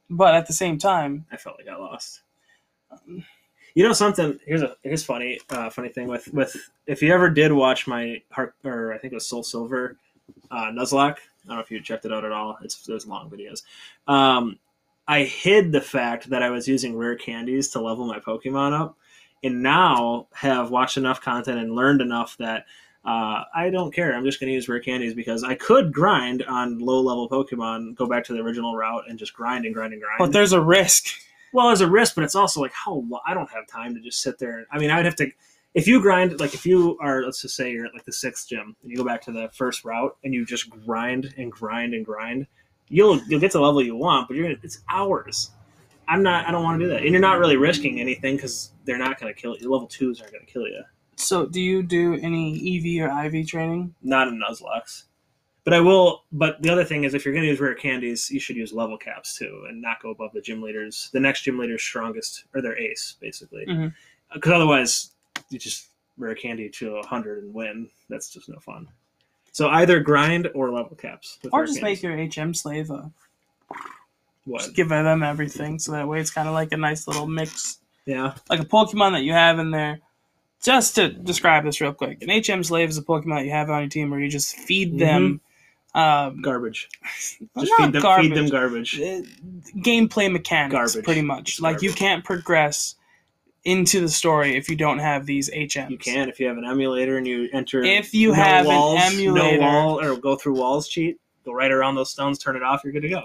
But 0.09 0.35
at 0.35 0.47
the 0.47 0.53
same 0.53 0.77
time, 0.77 1.25
I 1.31 1.37
felt 1.37 1.57
like 1.57 1.67
I 1.67 1.75
lost. 1.77 2.21
Um, 2.91 3.23
You 3.73 3.83
know 3.83 3.93
something? 3.93 4.39
Here's 4.45 4.61
a 4.61 4.75
here's 4.83 5.03
funny 5.03 5.39
uh, 5.49 5.69
funny 5.69 5.89
thing 5.89 6.07
with 6.07 6.27
with 6.33 6.55
if 6.87 7.01
you 7.01 7.13
ever 7.13 7.29
did 7.29 7.51
watch 7.51 7.87
my 7.87 8.21
heart 8.31 8.55
or 8.63 8.93
I 8.93 8.97
think 8.97 9.13
it 9.13 9.15
was 9.15 9.27
Soul 9.27 9.43
Silver 9.43 9.97
uh, 10.49 10.71
Nuzlocke. 10.71 11.17
I 11.17 11.47
don't 11.47 11.55
know 11.55 11.61
if 11.61 11.71
you 11.71 11.81
checked 11.81 12.05
it 12.05 12.13
out 12.13 12.25
at 12.25 12.31
all. 12.31 12.57
It's 12.63 12.83
those 12.85 13.07
long 13.07 13.29
videos. 13.29 13.63
Um, 14.07 14.59
I 15.07 15.23
hid 15.23 15.71
the 15.71 15.81
fact 15.81 16.29
that 16.29 16.43
I 16.43 16.49
was 16.49 16.67
using 16.67 16.95
rare 16.95 17.15
candies 17.15 17.69
to 17.69 17.81
level 17.81 18.05
my 18.05 18.19
Pokemon 18.19 18.79
up, 18.79 18.97
and 19.43 19.63
now 19.63 20.27
have 20.33 20.69
watched 20.69 20.97
enough 20.97 21.21
content 21.21 21.59
and 21.59 21.75
learned 21.75 22.01
enough 22.01 22.37
that 22.37 22.65
uh, 23.03 23.43
I 23.53 23.71
don't 23.71 23.93
care. 23.93 24.13
I'm 24.13 24.23
just 24.23 24.39
going 24.39 24.49
to 24.49 24.53
use 24.53 24.69
rare 24.69 24.79
candies 24.79 25.15
because 25.15 25.43
I 25.43 25.55
could 25.55 25.91
grind 25.91 26.43
on 26.43 26.77
low 26.79 27.01
level 27.01 27.27
Pokemon, 27.27 27.95
go 27.95 28.05
back 28.05 28.23
to 28.25 28.33
the 28.33 28.39
original 28.39 28.75
route, 28.75 29.05
and 29.09 29.17
just 29.17 29.33
grind 29.33 29.65
and 29.65 29.73
grind 29.73 29.93
and 29.93 30.01
grind. 30.01 30.19
But 30.19 30.31
there's 30.31 30.53
a 30.53 30.61
risk. 30.61 31.07
Well, 31.53 31.67
there's 31.67 31.81
a 31.81 31.89
risk, 31.89 32.15
but 32.15 32.23
it's 32.23 32.35
also 32.35 32.61
like 32.61 32.73
how 32.73 33.03
lo- 33.07 33.21
I 33.25 33.33
don't 33.33 33.49
have 33.51 33.67
time 33.67 33.93
to 33.95 34.01
just 34.01 34.21
sit 34.21 34.39
there. 34.39 34.65
I 34.71 34.79
mean, 34.79 34.89
I'd 34.91 35.05
have 35.05 35.15
to. 35.17 35.31
If 35.73 35.87
you 35.87 36.01
grind, 36.01 36.39
like 36.39 36.53
if 36.53 36.65
you 36.65 36.97
are, 37.01 37.23
let's 37.23 37.41
just 37.41 37.55
say 37.55 37.71
you're 37.71 37.85
at 37.85 37.93
like 37.93 38.05
the 38.05 38.11
sixth 38.11 38.49
gym, 38.49 38.75
and 38.81 38.91
you 38.91 38.97
go 38.97 39.05
back 39.05 39.21
to 39.23 39.31
the 39.31 39.49
first 39.53 39.85
route, 39.85 40.15
and 40.23 40.33
you 40.33 40.45
just 40.45 40.69
grind 40.69 41.33
and 41.37 41.51
grind 41.51 41.93
and 41.93 42.05
grind, 42.05 42.47
you'll 42.89 43.21
you'll 43.27 43.39
get 43.39 43.51
to 43.51 43.57
the 43.57 43.63
level 43.63 43.81
you 43.81 43.95
want, 43.95 44.27
but 44.27 44.35
you're 44.35 44.47
gonna, 44.47 44.59
it's 44.63 44.81
hours. 44.89 45.51
I'm 46.07 46.23
not. 46.23 46.45
I 46.47 46.51
don't 46.51 46.63
want 46.63 46.79
to 46.79 46.85
do 46.85 46.91
that, 46.91 47.03
and 47.03 47.11
you're 47.11 47.21
not 47.21 47.39
really 47.39 47.55
risking 47.55 48.01
anything 48.01 48.35
because 48.35 48.71
they're 48.83 48.97
not 48.97 49.19
going 49.19 49.33
to 49.33 49.39
kill 49.39 49.55
you. 49.57 49.71
Level 49.71 49.87
twos 49.87 50.19
aren't 50.19 50.33
going 50.33 50.45
to 50.45 50.51
kill 50.51 50.67
you. 50.67 50.83
So, 51.15 51.45
do 51.45 51.61
you 51.61 51.83
do 51.83 52.15
any 52.15 52.99
EV 52.99 53.07
or 53.07 53.25
IV 53.25 53.47
training? 53.47 53.95
Not 54.01 54.27
in 54.27 54.41
Nuzlocke. 54.41 55.03
But 55.63 55.73
I 55.73 55.79
will. 55.79 56.23
But 56.31 56.61
the 56.61 56.69
other 56.69 56.83
thing 56.83 57.03
is, 57.03 57.13
if 57.13 57.23
you're 57.23 57.33
going 57.33 57.43
to 57.43 57.49
use 57.49 57.59
rare 57.59 57.75
candies, 57.75 58.31
you 58.31 58.39
should 58.39 58.55
use 58.55 58.73
level 58.73 58.97
caps 58.97 59.37
too, 59.37 59.65
and 59.69 59.81
not 59.81 60.01
go 60.01 60.09
above 60.09 60.31
the 60.33 60.41
gym 60.41 60.61
leaders. 60.61 61.09
The 61.13 61.19
next 61.19 61.43
gym 61.43 61.59
leader's 61.59 61.83
strongest, 61.83 62.45
or 62.55 62.61
their 62.61 62.77
ace, 62.77 63.15
basically. 63.19 63.65
Mm-hmm. 63.67 63.87
Because 64.33 64.51
otherwise, 64.53 65.11
you 65.49 65.59
just 65.59 65.87
rare 66.17 66.35
candy 66.35 66.69
to 66.69 67.01
hundred 67.03 67.43
and 67.43 67.53
win. 67.53 67.89
That's 68.09 68.29
just 68.29 68.49
no 68.49 68.57
fun. 68.59 68.87
So 69.51 69.69
either 69.69 69.99
grind 69.99 70.49
or 70.55 70.71
level 70.71 70.95
caps. 70.95 71.37
Or 71.51 71.65
just 71.65 71.79
candies. 71.79 72.03
make 72.03 72.35
your 72.37 72.45
HM 72.45 72.53
slave 72.53 72.89
a 72.89 73.11
what? 74.45 74.61
just 74.61 74.75
give 74.75 74.89
them 74.89 75.23
everything, 75.23 75.77
so 75.77 75.91
that 75.91 76.07
way 76.07 76.19
it's 76.19 76.31
kind 76.31 76.47
of 76.47 76.53
like 76.53 76.71
a 76.71 76.77
nice 76.77 77.07
little 77.07 77.27
mix, 77.27 77.79
Yeah. 78.05 78.33
like 78.49 78.59
a 78.59 78.65
Pokemon 78.65 79.13
that 79.13 79.23
you 79.23 79.33
have 79.33 79.59
in 79.59 79.71
there. 79.71 79.99
Just 80.63 80.95
to 80.95 81.09
describe 81.09 81.63
this 81.63 81.81
real 81.81 81.93
quick, 81.93 82.21
an 82.21 82.29
HM 82.29 82.63
slave 82.63 82.89
is 82.89 82.97
a 82.97 83.03
Pokemon 83.03 83.39
that 83.39 83.45
you 83.45 83.51
have 83.51 83.69
on 83.69 83.81
your 83.81 83.89
team 83.89 84.09
where 84.09 84.19
you 84.19 84.29
just 84.29 84.55
feed 84.55 84.89
mm-hmm. 84.89 84.99
them. 84.99 85.41
Um, 85.93 86.41
Garbage. 86.41 86.87
Just 87.59 87.73
feed 87.77 87.91
them. 87.91 88.01
garbage. 88.01 88.29
Feed 88.29 88.37
them 88.37 88.47
garbage. 88.47 88.99
uh, 89.01 89.21
gameplay 89.81 90.31
mechanics, 90.31 90.73
Garbage. 90.93 91.03
pretty 91.03 91.21
much. 91.21 91.49
It's 91.53 91.59
Like 91.59 91.81
you 91.81 91.91
can't 91.91 92.23
progress 92.23 92.95
into 93.65 93.99
the 94.01 94.09
story 94.09 94.55
if 94.55 94.69
you 94.69 94.75
don't 94.75 94.99
have 94.99 95.25
these 95.25 95.49
HMs. 95.51 95.89
You 95.91 95.97
can 95.97 96.29
if 96.29 96.39
you 96.39 96.47
have 96.47 96.57
an 96.57 96.65
emulator 96.65 97.17
and 97.17 97.27
you 97.27 97.49
enter. 97.53 97.83
If 97.83 98.13
you 98.13 98.29
no 98.29 98.33
have 98.35 98.65
an 98.65 98.97
emulator- 98.97 99.57
no 99.59 99.65
wall 99.67 99.99
or 100.01 100.15
go 100.15 100.35
through 100.35 100.53
walls 100.55 100.87
cheat. 100.87 101.19
Go 101.43 101.53
right 101.53 101.71
around 101.71 101.95
those 101.95 102.09
stones, 102.11 102.37
turn 102.39 102.55
it 102.55 102.63
off. 102.63 102.81
You're 102.83 102.93
good 102.93 103.01
to 103.01 103.09
go. 103.09 103.23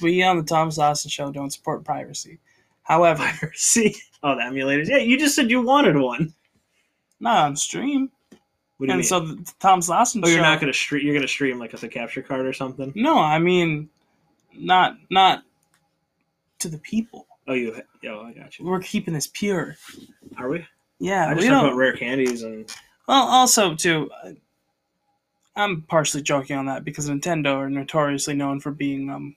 We 0.00 0.22
on 0.22 0.36
the 0.38 0.44
Thomas 0.44 0.78
Austin 0.78 1.10
Show 1.10 1.30
don't 1.32 1.50
support 1.50 1.84
piracy. 1.84 2.38
However, 2.82 3.28
See, 3.54 3.96
oh, 4.22 4.36
the 4.36 4.42
emulators. 4.42 4.88
Yeah, 4.88 4.98
you 4.98 5.18
just 5.18 5.34
said 5.34 5.50
you 5.50 5.60
wanted 5.60 5.96
one. 5.96 6.32
not 7.20 7.44
on 7.44 7.56
stream. 7.56 8.10
What 8.78 8.86
do 8.86 8.92
you 8.92 8.92
And 8.92 8.98
mean? 9.00 9.08
so 9.08 9.20
the 9.20 9.52
Thomas 9.60 9.90
Austin 9.90 10.22
oh, 10.24 10.28
Show. 10.28 10.32
you're 10.34 10.42
not 10.42 10.60
gonna 10.60 10.72
stream. 10.72 11.04
You're 11.04 11.14
gonna 11.14 11.28
stream 11.28 11.58
like 11.58 11.72
with 11.72 11.82
a 11.82 11.88
capture 11.88 12.22
card 12.22 12.46
or 12.46 12.52
something. 12.52 12.92
No, 12.94 13.18
I 13.18 13.38
mean, 13.38 13.88
not 14.56 14.96
not 15.10 15.42
to 16.60 16.68
the 16.68 16.78
people. 16.78 17.26
Oh, 17.48 17.54
you. 17.54 17.80
Oh, 18.06 18.20
I 18.22 18.32
got 18.32 18.58
you. 18.58 18.64
We're 18.66 18.80
keeping 18.80 19.14
this 19.14 19.26
pure. 19.26 19.76
Are 20.36 20.48
we? 20.48 20.66
Yeah, 21.00 21.26
I 21.26 21.30
we 21.30 21.36
just 21.36 21.48
talk 21.48 21.60
don't. 21.62 21.68
about 21.68 21.76
rare 21.76 21.96
candies 21.96 22.42
and 22.42 22.70
Well, 23.06 23.22
also 23.26 23.74
too, 23.74 24.10
I'm 25.56 25.82
partially 25.82 26.22
joking 26.22 26.56
on 26.56 26.66
that 26.66 26.84
because 26.84 27.08
Nintendo 27.08 27.56
are 27.56 27.70
notoriously 27.70 28.34
known 28.34 28.60
for 28.60 28.70
being 28.70 29.08
um, 29.10 29.34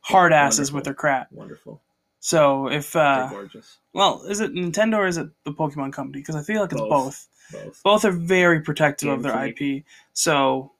hard 0.00 0.32
asses 0.32 0.70
Wonderful. 0.70 0.76
with 0.76 0.84
their 0.84 0.94
crap. 0.94 1.32
wonderful. 1.32 1.80
So 2.20 2.68
if 2.68 2.94
uh, 2.94 3.28
gorgeous. 3.30 3.78
well, 3.94 4.22
is 4.28 4.40
it 4.40 4.52
Nintendo 4.52 4.96
or 4.98 5.06
is 5.06 5.16
it 5.16 5.28
the 5.44 5.52
Pokemon 5.52 5.92
Company? 5.92 6.20
Because 6.20 6.36
I 6.36 6.42
feel 6.42 6.60
like 6.60 6.72
it's 6.72 6.80
Both. 6.80 7.28
Both. 7.52 7.62
Both. 7.64 7.82
Both 7.82 8.04
are 8.04 8.12
very 8.12 8.60
protective 8.60 9.08
of 9.08 9.22
Game 9.22 9.32
their 9.32 9.46
IP. 9.46 9.84
So 10.12 10.72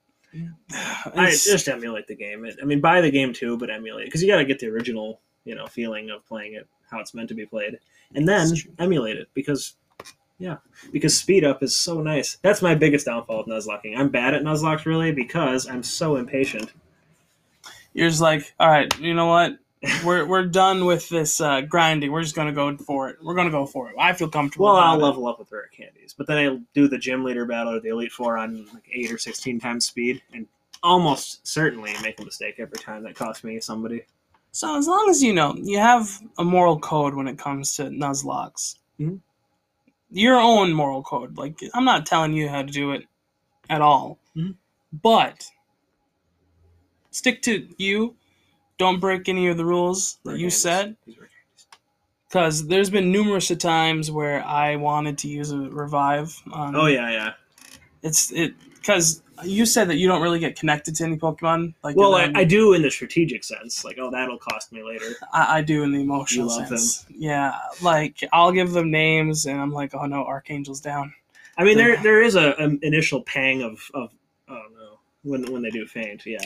I 1.17 1.31
just 1.31 1.69
emulate 1.69 2.07
the 2.07 2.15
game. 2.15 2.45
It, 2.45 2.57
I 2.63 2.65
mean, 2.65 2.81
buy 2.81 3.01
the 3.01 3.11
game 3.11 3.33
too, 3.33 3.57
but 3.57 3.71
emulate 3.71 4.07
because 4.07 4.23
you 4.23 4.29
got 4.29 4.39
to 4.39 4.45
get 4.45 4.59
the 4.59 4.69
original, 4.69 5.21
you 5.45 5.55
know, 5.55 5.67
feeling 5.67 6.11
of 6.11 6.25
playing 6.27 6.55
it 6.55 6.69
how 6.91 6.99
it's 7.01 7.15
meant 7.15 7.29
to 7.29 7.35
be 7.35 7.47
played, 7.47 7.79
and 8.15 8.29
then 8.29 8.53
emulate 8.79 9.17
it 9.17 9.29
because, 9.33 9.77
yeah, 10.39 10.57
because 10.93 11.17
speed 11.17 11.45
up 11.45 11.63
is 11.63 11.77
so 11.77 12.01
nice. 12.01 12.39
That's 12.43 12.63
my 12.63 12.75
biggest 12.75 13.07
downfall 13.07 13.41
of 13.41 13.47
nuzlocking. 13.47 13.97
I'm 13.97 14.09
bad 14.09 14.35
at 14.35 14.43
nuzlockes 14.43 14.87
really 14.87 15.13
because 15.13 15.69
I'm 15.69 15.83
so 15.83 16.17
impatient. 16.17 16.73
you're 17.93 18.09
just 18.09 18.21
like, 18.21 18.53
all 18.59 18.69
right, 18.69 18.93
you 18.99 19.15
know 19.15 19.27
what? 19.27 19.59
We're 20.05 20.27
we're 20.27 20.45
done 20.45 20.85
with 20.85 21.09
this 21.09 21.41
uh, 21.41 21.63
grinding. 21.63 22.13
We're 22.13 22.23
just 22.23 22.35
gonna 22.35 22.53
go 22.53 22.77
for 22.77 23.09
it. 23.09 23.17
We're 23.23 23.35
gonna 23.35 23.51
go 23.51 23.65
for 23.65 23.89
it. 23.89 23.97
I 23.99 24.13
feel 24.13 24.29
comfortable. 24.29 24.67
Well, 24.67 24.77
I'll 24.77 24.99
it. 24.99 25.03
level 25.03 25.27
up 25.27 25.39
with 25.39 25.51
rare 25.51 25.71
candies, 25.75 26.15
but 26.17 26.27
then 26.27 26.37
I 26.37 26.59
do 26.75 26.87
the 26.87 26.99
gym 26.99 27.25
leader 27.25 27.47
battle 27.47 27.75
or 27.75 27.81
the 27.81 27.89
elite 27.89 28.13
four 28.13 28.37
on 28.37 28.67
like 28.75 28.85
eight 28.93 29.11
or 29.11 29.17
sixteen 29.17 29.59
times 29.59 29.87
speed, 29.87 30.21
and 30.35 30.47
almost 30.83 31.47
certainly 31.47 31.95
make 32.03 32.21
a 32.21 32.25
mistake 32.25 32.57
every 32.59 32.77
time 32.79 33.03
that 33.05 33.15
costs 33.15 33.43
me 33.43 33.59
somebody. 33.61 34.03
So 34.53 34.77
as 34.77 34.87
long 34.87 35.07
as 35.09 35.23
you 35.23 35.33
know 35.33 35.55
you 35.57 35.79
have 35.79 36.11
a 36.37 36.45
moral 36.45 36.79
code 36.79 37.15
when 37.15 37.27
it 37.27 37.39
comes 37.39 37.75
to 37.77 37.85
Nuzlockes, 37.85 38.77
Mhm. 39.01 39.21
your 40.11 40.37
own 40.37 40.73
moral 40.75 41.03
code. 41.03 41.39
Like 41.39 41.59
I'm 41.73 41.87
not 41.87 42.05
telling 42.05 42.35
you 42.35 42.51
how 42.51 42.61
to 42.63 42.71
do 42.71 42.91
it 42.93 43.07
at 43.71 43.81
all, 43.81 44.19
Mhm. 44.37 44.57
but 44.93 45.47
stick 47.11 47.41
to 47.43 47.67
you. 47.79 48.15
Don't 48.81 48.99
break 48.99 49.29
any 49.29 49.47
of 49.49 49.57
the 49.59 49.65
rules 49.67 50.19
that 50.25 50.33
you 50.33 50.45
candies. 50.49 50.63
said, 50.63 50.97
These 51.07 51.19
rare 51.19 51.29
candies. 51.29 51.67
because 52.29 52.67
there's 52.67 52.89
been 52.89 53.13
numerous 53.13 53.51
of 53.51 53.59
times 53.59 54.11
where 54.11 54.43
I 54.43 54.77
wanted 54.77 55.19
to 55.19 55.29
use 55.29 55.51
a 55.53 55.59
revive. 55.59 56.35
On, 56.51 56.75
Oh 56.75 56.87
yeah, 56.87 57.11
yeah. 57.11 57.33
it's 58.03 58.33
it 58.33 58.55
because 58.77 59.23
you 59.45 59.67
said 59.67 59.89
that 59.89 59.97
you 59.97 60.09
don't 60.09 60.23
really 60.23 60.39
get 60.39 60.59
connected 60.59 60.95
to 60.97 61.05
any 61.05 61.17
Pokemon. 61.19 61.75
Like 61.85 61.95
Well, 61.97 62.15
I, 62.15 62.33
I 62.35 62.45
do 62.45 62.73
in 62.73 62.81
the 62.81 62.91
strategic 62.91 63.45
sense, 63.45 63.85
like 63.85 63.99
oh 64.01 64.11
that'll 64.11 64.39
cost 64.39 64.73
me 64.73 64.83
later. 64.83 65.11
I, 65.33 65.59
I 65.59 65.63
do 65.63 65.83
in 65.83 65.93
the 65.93 66.01
emotional 66.01 66.47
You 66.51 66.57
love 66.59 66.69
sense. 66.69 67.05
Yeah, 67.15 67.53
like 67.83 68.25
I'll 68.33 68.53
give 68.53 68.73
them 68.73 68.91
names, 68.91 69.45
and 69.45 69.61
I'm 69.61 69.73
like, 69.73 69.95
oh 69.95 70.07
no, 70.07 70.25
Archangel's 70.25 70.81
down. 70.81 71.13
I 71.59 71.65
mean, 71.65 71.77
there 71.77 71.97
there 72.03 72.23
is 72.23 72.35
a 72.35 72.55
an 72.57 72.79
initial 72.83 73.21
pang 73.25 73.63
of 73.63 73.91
of 73.93 74.11
when 75.23 75.45
when 75.53 75.63
they 75.63 75.71
do 75.71 75.87
faint, 75.87 76.25
yeah. 76.27 76.39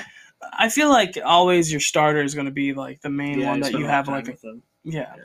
I 0.59 0.69
feel 0.69 0.89
like 0.91 1.17
always 1.25 1.71
your 1.71 1.81
starter 1.81 2.23
is 2.23 2.35
going 2.35 2.47
to 2.47 2.53
be 2.53 2.73
like 2.75 3.01
the 3.01 3.11
main 3.11 3.41
yeah 3.41 3.49
one 3.51 3.61
that 3.61 3.73
you 3.73 3.87
have 3.87 4.09
like 4.09 4.29
a, 4.29 4.37
yeah. 4.85 5.15
Yeah. 5.17 5.25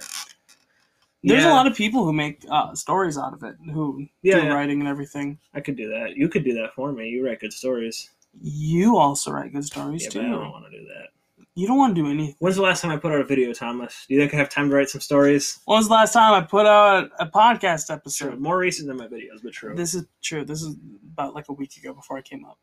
There's 1.22 1.44
Yeah. 1.44 1.52
a 1.52 1.54
lot 1.54 1.68
of 1.68 1.76
people 1.76 2.06
who 2.06 2.14
make 2.14 2.46
uh, 2.50 2.74
stories 2.76 3.18
out 3.18 3.34
of 3.34 3.44
it, 3.44 3.56
who 3.74 4.08
Yeah, 4.22 4.40
do 4.40 4.54
writing 4.54 4.80
and 4.80 4.88
everything. 4.88 5.38
I 5.54 5.60
could 5.60 5.76
do 5.76 5.90
that. 5.90 6.16
You 6.16 6.30
could 6.30 6.46
do 6.46 6.54
that 6.54 6.74
for 6.74 6.94
me. 6.94 7.10
You 7.10 7.26
write 7.26 7.42
good 7.42 7.52
stories. 7.52 8.10
You 8.42 8.98
also 8.98 9.32
write 9.32 9.52
good 9.52 9.66
stories 9.66 10.08
too. 10.08 10.22
I 10.22 10.24
don't 10.30 10.52
want 10.52 10.66
to 10.72 10.72
do 10.72 10.86
that. 10.86 11.10
You 11.56 11.68
don't 11.68 11.78
want 11.78 11.94
to 11.94 12.02
do 12.02 12.10
anything. 12.10 12.36
When's 12.40 12.56
the 12.56 12.62
last 12.62 12.82
time 12.82 12.92
I 12.92 12.98
put 12.98 13.12
out 13.12 13.20
a 13.20 13.26
video, 13.26 13.52
Thomas? 13.52 14.06
Do 14.08 14.14
you 14.16 14.22
think 14.22 14.34
I 14.34 14.38
have 14.38 14.48
time 14.50 14.70
to 14.70 14.76
write 14.76 14.88
some 14.88 15.02
stories? 15.02 15.60
When 15.66 15.78
was 15.78 15.88
the 15.90 15.94
last 15.94 16.14
time 16.14 16.32
I 16.34 16.46
put 16.46 16.66
out 16.66 17.10
a 17.20 17.26
podcast 17.26 17.88
True. 17.88 17.96
episode? 17.98 18.40
More 18.40 18.58
recent 18.58 18.88
than 18.88 18.96
my 18.96 19.08
videos, 19.08 19.44
but 19.44 19.52
true. 19.52 19.76
This 19.76 19.94
is 19.94 20.06
true. 20.22 20.46
This 20.46 20.62
is 20.62 20.78
about 21.12 21.34
like 21.36 21.50
a 21.50 21.54
week 21.54 21.76
ago 21.76 21.94
before 21.94 22.18
I 22.18 22.22
came 22.22 22.46
up. 22.46 22.58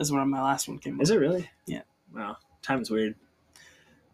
Is 0.00 0.10
when 0.10 0.26
my 0.28 0.42
last 0.42 0.66
one 0.68 0.78
came 0.78 0.96
up. 0.96 1.02
Is 1.02 1.10
it 1.10 1.16
really? 1.16 1.48
Yeah. 1.66 1.82
Wow. 2.14 2.38
Time's 2.62 2.90
weird. 2.90 3.14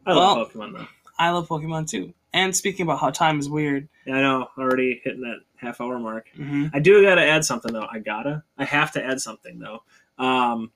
I 0.05 0.13
love 0.13 0.53
Pokemon 0.53 0.73
though. 0.77 0.87
I 1.19 1.31
love 1.31 1.49
Pokemon 1.49 1.89
too. 1.89 2.13
And 2.33 2.55
speaking 2.55 2.83
about 2.85 3.01
how 3.01 3.11
time 3.11 3.39
is 3.39 3.49
weird, 3.49 3.89
Yeah, 4.05 4.17
I 4.17 4.21
know. 4.21 4.49
Already 4.59 5.01
hitting 5.03 5.23
that 5.23 5.39
half 5.57 5.81
hour 5.81 5.99
mark. 5.99 6.27
hmm 6.37 6.67
I 6.75 6.81
do 6.81 7.03
gotta 7.03 7.23
add 7.25 7.45
something 7.45 7.73
though. 7.73 7.87
I 7.91 8.01
gotta. 8.01 8.43
I 8.59 8.65
have 8.65 8.93
to 8.93 9.05
add 9.05 9.21
something 9.21 9.59
though. 9.59 9.83
Um, 10.19 10.71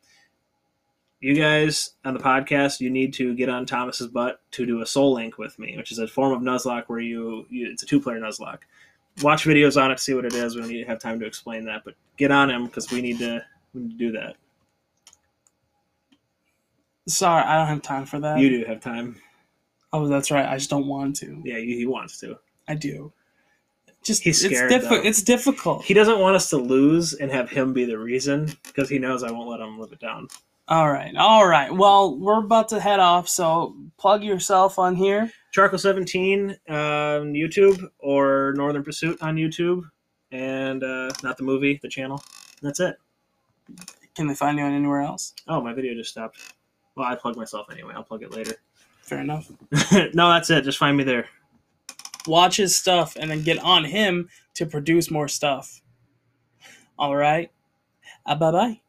you 1.21 1.35
guys 1.35 1.91
on 2.05 2.15
the 2.15 2.21
podcast, 2.21 2.81
you 2.81 2.89
need 2.89 3.13
to 3.15 3.35
get 3.35 3.49
on 3.51 3.67
Thomas's 3.67 4.07
butt 4.07 4.41
to 4.53 4.65
do 4.65 4.81
a 4.81 4.87
Soul 4.87 5.13
Link 5.15 5.37
with 5.37 5.59
me, 5.59 5.77
which 5.77 5.93
is 5.93 5.99
a 5.99 6.07
form 6.09 6.33
of 6.33 6.41
Nuzlocke 6.41 6.85
where 6.87 7.01
you, 7.01 7.47
you 7.51 7.69
it's 7.71 7.83
a 7.83 7.87
two 7.87 8.01
player 8.01 8.19
Nuzlocke. 8.19 8.61
Watch 9.23 9.45
videos 9.45 9.81
on 9.81 9.91
it, 9.91 10.01
see 10.01 10.15
what 10.15 10.25
it 10.25 10.33
is. 10.35 10.55
We 10.55 10.63
don't 10.63 10.71
need 10.71 10.83
to 10.85 10.89
have 10.89 10.99
time 11.01 11.21
to 11.21 11.27
explain 11.27 11.67
that, 11.67 11.83
but 11.85 11.95
get 12.17 12.31
on 12.31 12.49
him 12.49 12.65
because 12.67 12.91
we 12.91 13.03
need 13.03 13.19
to 13.19 13.45
we 13.75 13.83
need 13.83 13.91
to 13.91 13.97
do 13.99 14.13
that. 14.13 14.37
Sorry, 17.09 17.43
I 17.45 17.59
don't 17.59 17.67
have 17.69 17.83
time 17.83 18.07
for 18.07 18.21
that. 18.21 18.39
You 18.39 18.49
do 18.51 18.65
have 18.67 18.81
time. 18.81 19.17
Oh, 19.93 20.07
that's 20.07 20.31
right. 20.31 20.47
I 20.47 20.57
just 20.57 20.71
don't 20.71 20.87
want 20.87 21.17
to. 21.17 21.41
Yeah, 21.45 21.59
he 21.59 21.85
wants 21.87 22.21
to. 22.21 22.39
I 22.69 22.75
do. 22.75 23.13
Just 24.03 24.23
He's 24.23 24.43
scared, 24.43 24.73
It's, 24.73 24.87
diffi- 24.87 25.05
it's 25.05 25.23
difficult. 25.23 25.85
He 25.85 25.93
doesn't 25.95 26.21
want 26.21 26.35
us 26.37 26.49
to 26.51 26.57
lose 26.57 27.13
and 27.13 27.31
have 27.31 27.51
him 27.51 27.73
be 27.75 27.85
the 27.85 27.99
reason 27.99 28.51
because 28.65 28.89
he 28.89 28.99
knows 28.99 29.23
I 29.23 29.31
won't 29.31 29.49
let 29.51 29.61
him 29.61 29.79
live 29.79 29.93
it 29.93 29.99
down. 29.99 30.29
all 30.69 30.91
right, 30.91 31.15
all 31.17 31.47
right. 31.47 31.71
Well, 31.75 32.17
we're 32.19 32.39
about 32.39 32.69
to 32.69 32.81
head 32.81 32.99
off, 33.01 33.29
so 33.29 33.77
plug 33.99 34.23
yourself 34.23 34.79
on 34.79 34.95
here. 34.97 35.31
Charcoal 35.53 35.79
Seventeen 35.79 36.57
on 36.69 37.35
YouTube 37.35 37.83
or 37.99 38.55
Northern 38.57 38.85
Pursuit 38.85 39.21
on 39.21 39.37
YouTube, 39.37 39.83
and 40.33 40.83
uh, 40.83 41.11
not 41.23 41.37
the 41.37 41.43
movie, 41.43 41.79
the 41.83 41.89
channel. 41.89 42.23
That's 42.63 42.81
it. 42.81 42.97
Can 44.15 44.29
they 44.29 44.35
find 44.35 44.57
you 44.57 44.65
on 44.65 44.73
anywhere 44.73 45.03
else? 45.03 45.35
Oh, 45.49 45.61
my 45.61 45.73
video 45.75 45.95
just 45.95 46.11
stopped. 46.11 46.55
Well, 47.01 47.09
I 47.09 47.15
plug 47.15 47.35
myself 47.35 47.69
anyway. 47.73 47.95
I'll 47.97 48.03
plug 48.03 48.23
it 48.23 48.31
later. 48.31 48.57
Fair 49.01 49.21
enough. 49.21 49.51
no, 50.13 50.29
that's 50.29 50.51
it. 50.51 50.65
Just 50.65 50.77
find 50.77 50.99
me 50.99 51.03
there. 51.03 51.31
watch 52.27 52.59
his 52.59 52.77
stuff, 52.77 53.17
and 53.19 53.31
then 53.31 53.43
get 53.43 53.59
on 53.61 53.85
him 53.85 54.29
to 54.57 54.67
produce 54.67 55.11
more 55.11 55.27
stuff. 55.27 55.81
All 56.99 57.17
right. 57.17 57.51
Uh, 58.27 58.35
bye 58.35 58.51
bye. 58.51 58.81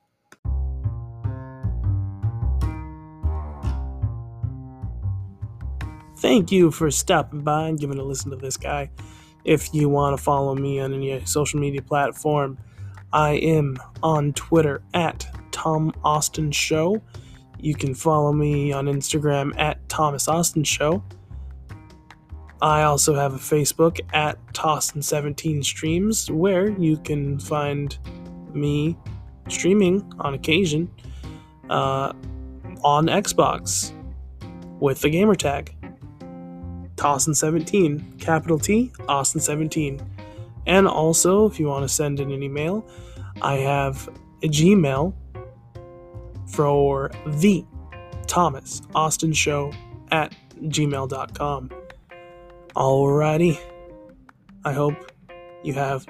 Thank 6.18 6.52
you 6.52 6.70
for 6.70 6.92
stopping 6.92 7.44
by 7.44 7.70
and 7.70 7.80
giving 7.80 7.98
a 7.98 8.04
listen 8.04 8.30
to 8.32 8.36
this 8.36 8.58
guy. 8.58 8.90
If 9.46 9.74
you 9.74 9.88
want 9.88 10.18
to 10.18 10.22
follow 10.22 10.54
me 10.54 10.82
on 10.82 10.94
any 10.94 11.24
social 11.26 11.62
media 11.62 11.82
platform, 11.82 12.58
I 13.14 13.36
am 13.36 13.78
on 14.04 14.34
Twitter 14.34 14.84
at 14.94 15.26
Tom 15.52 15.94
Austin 16.04 16.52
Show. 16.52 17.02
You 17.62 17.76
can 17.76 17.94
follow 17.94 18.34
me 18.34 18.72
on 18.72 18.86
Instagram 18.86 19.54
at 19.58 19.88
Thomas 19.88 20.28
Austin 20.28 20.64
Show. 20.64 21.04
I 22.62 22.84
also 22.84 23.16
have 23.16 23.34
a 23.34 23.38
Facebook 23.38 24.00
at 24.14 24.38
TAustin17 24.54 25.64
Streams 25.64 26.30
where 26.30 26.70
you 26.70 26.98
can 26.98 27.40
find 27.40 27.98
me 28.54 28.98
streaming 29.48 30.12
on 30.20 30.34
occasion 30.34 30.90
uh, 31.70 32.14
on 32.84 33.08
Xbox 33.08 33.94
with 34.80 35.02
the 35.02 35.10
gamer 35.10 35.36
tag 35.36 35.76
TAustin17, 37.02 38.20
capital 38.20 38.60
T, 38.60 38.92
Austin17. 39.02 40.06
And 40.68 40.88
also, 40.88 41.48
if 41.48 41.60
you 41.60 41.66
want 41.66 41.84
to 41.84 41.90
send 41.90 42.20
in 42.20 42.32
an 42.32 42.44
email, 42.44 42.88
I 43.42 43.56
have 43.56 44.08
a 44.44 44.48
Gmail 44.48 45.14
for 46.52 47.12
the 47.26 47.66
Thomas 48.28 48.82
Austin 48.96 49.34
Show 49.34 49.72
at 50.12 50.36
gmail.com. 50.62 51.70
Alrighty. 52.76 53.60
I 54.64 54.74
hope 54.74 54.96
you 55.64 55.74
have 55.74 56.06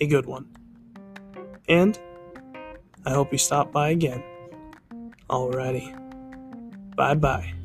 a 0.00 0.06
good 0.06 0.26
one. 0.26 0.46
And 1.68 1.98
I 3.04 3.10
hope 3.10 3.32
you 3.32 3.38
stop 3.38 3.72
by 3.72 3.90
again. 3.90 4.22
Alrighty. 5.28 5.96
Bye 6.96 7.14
bye. 7.14 7.59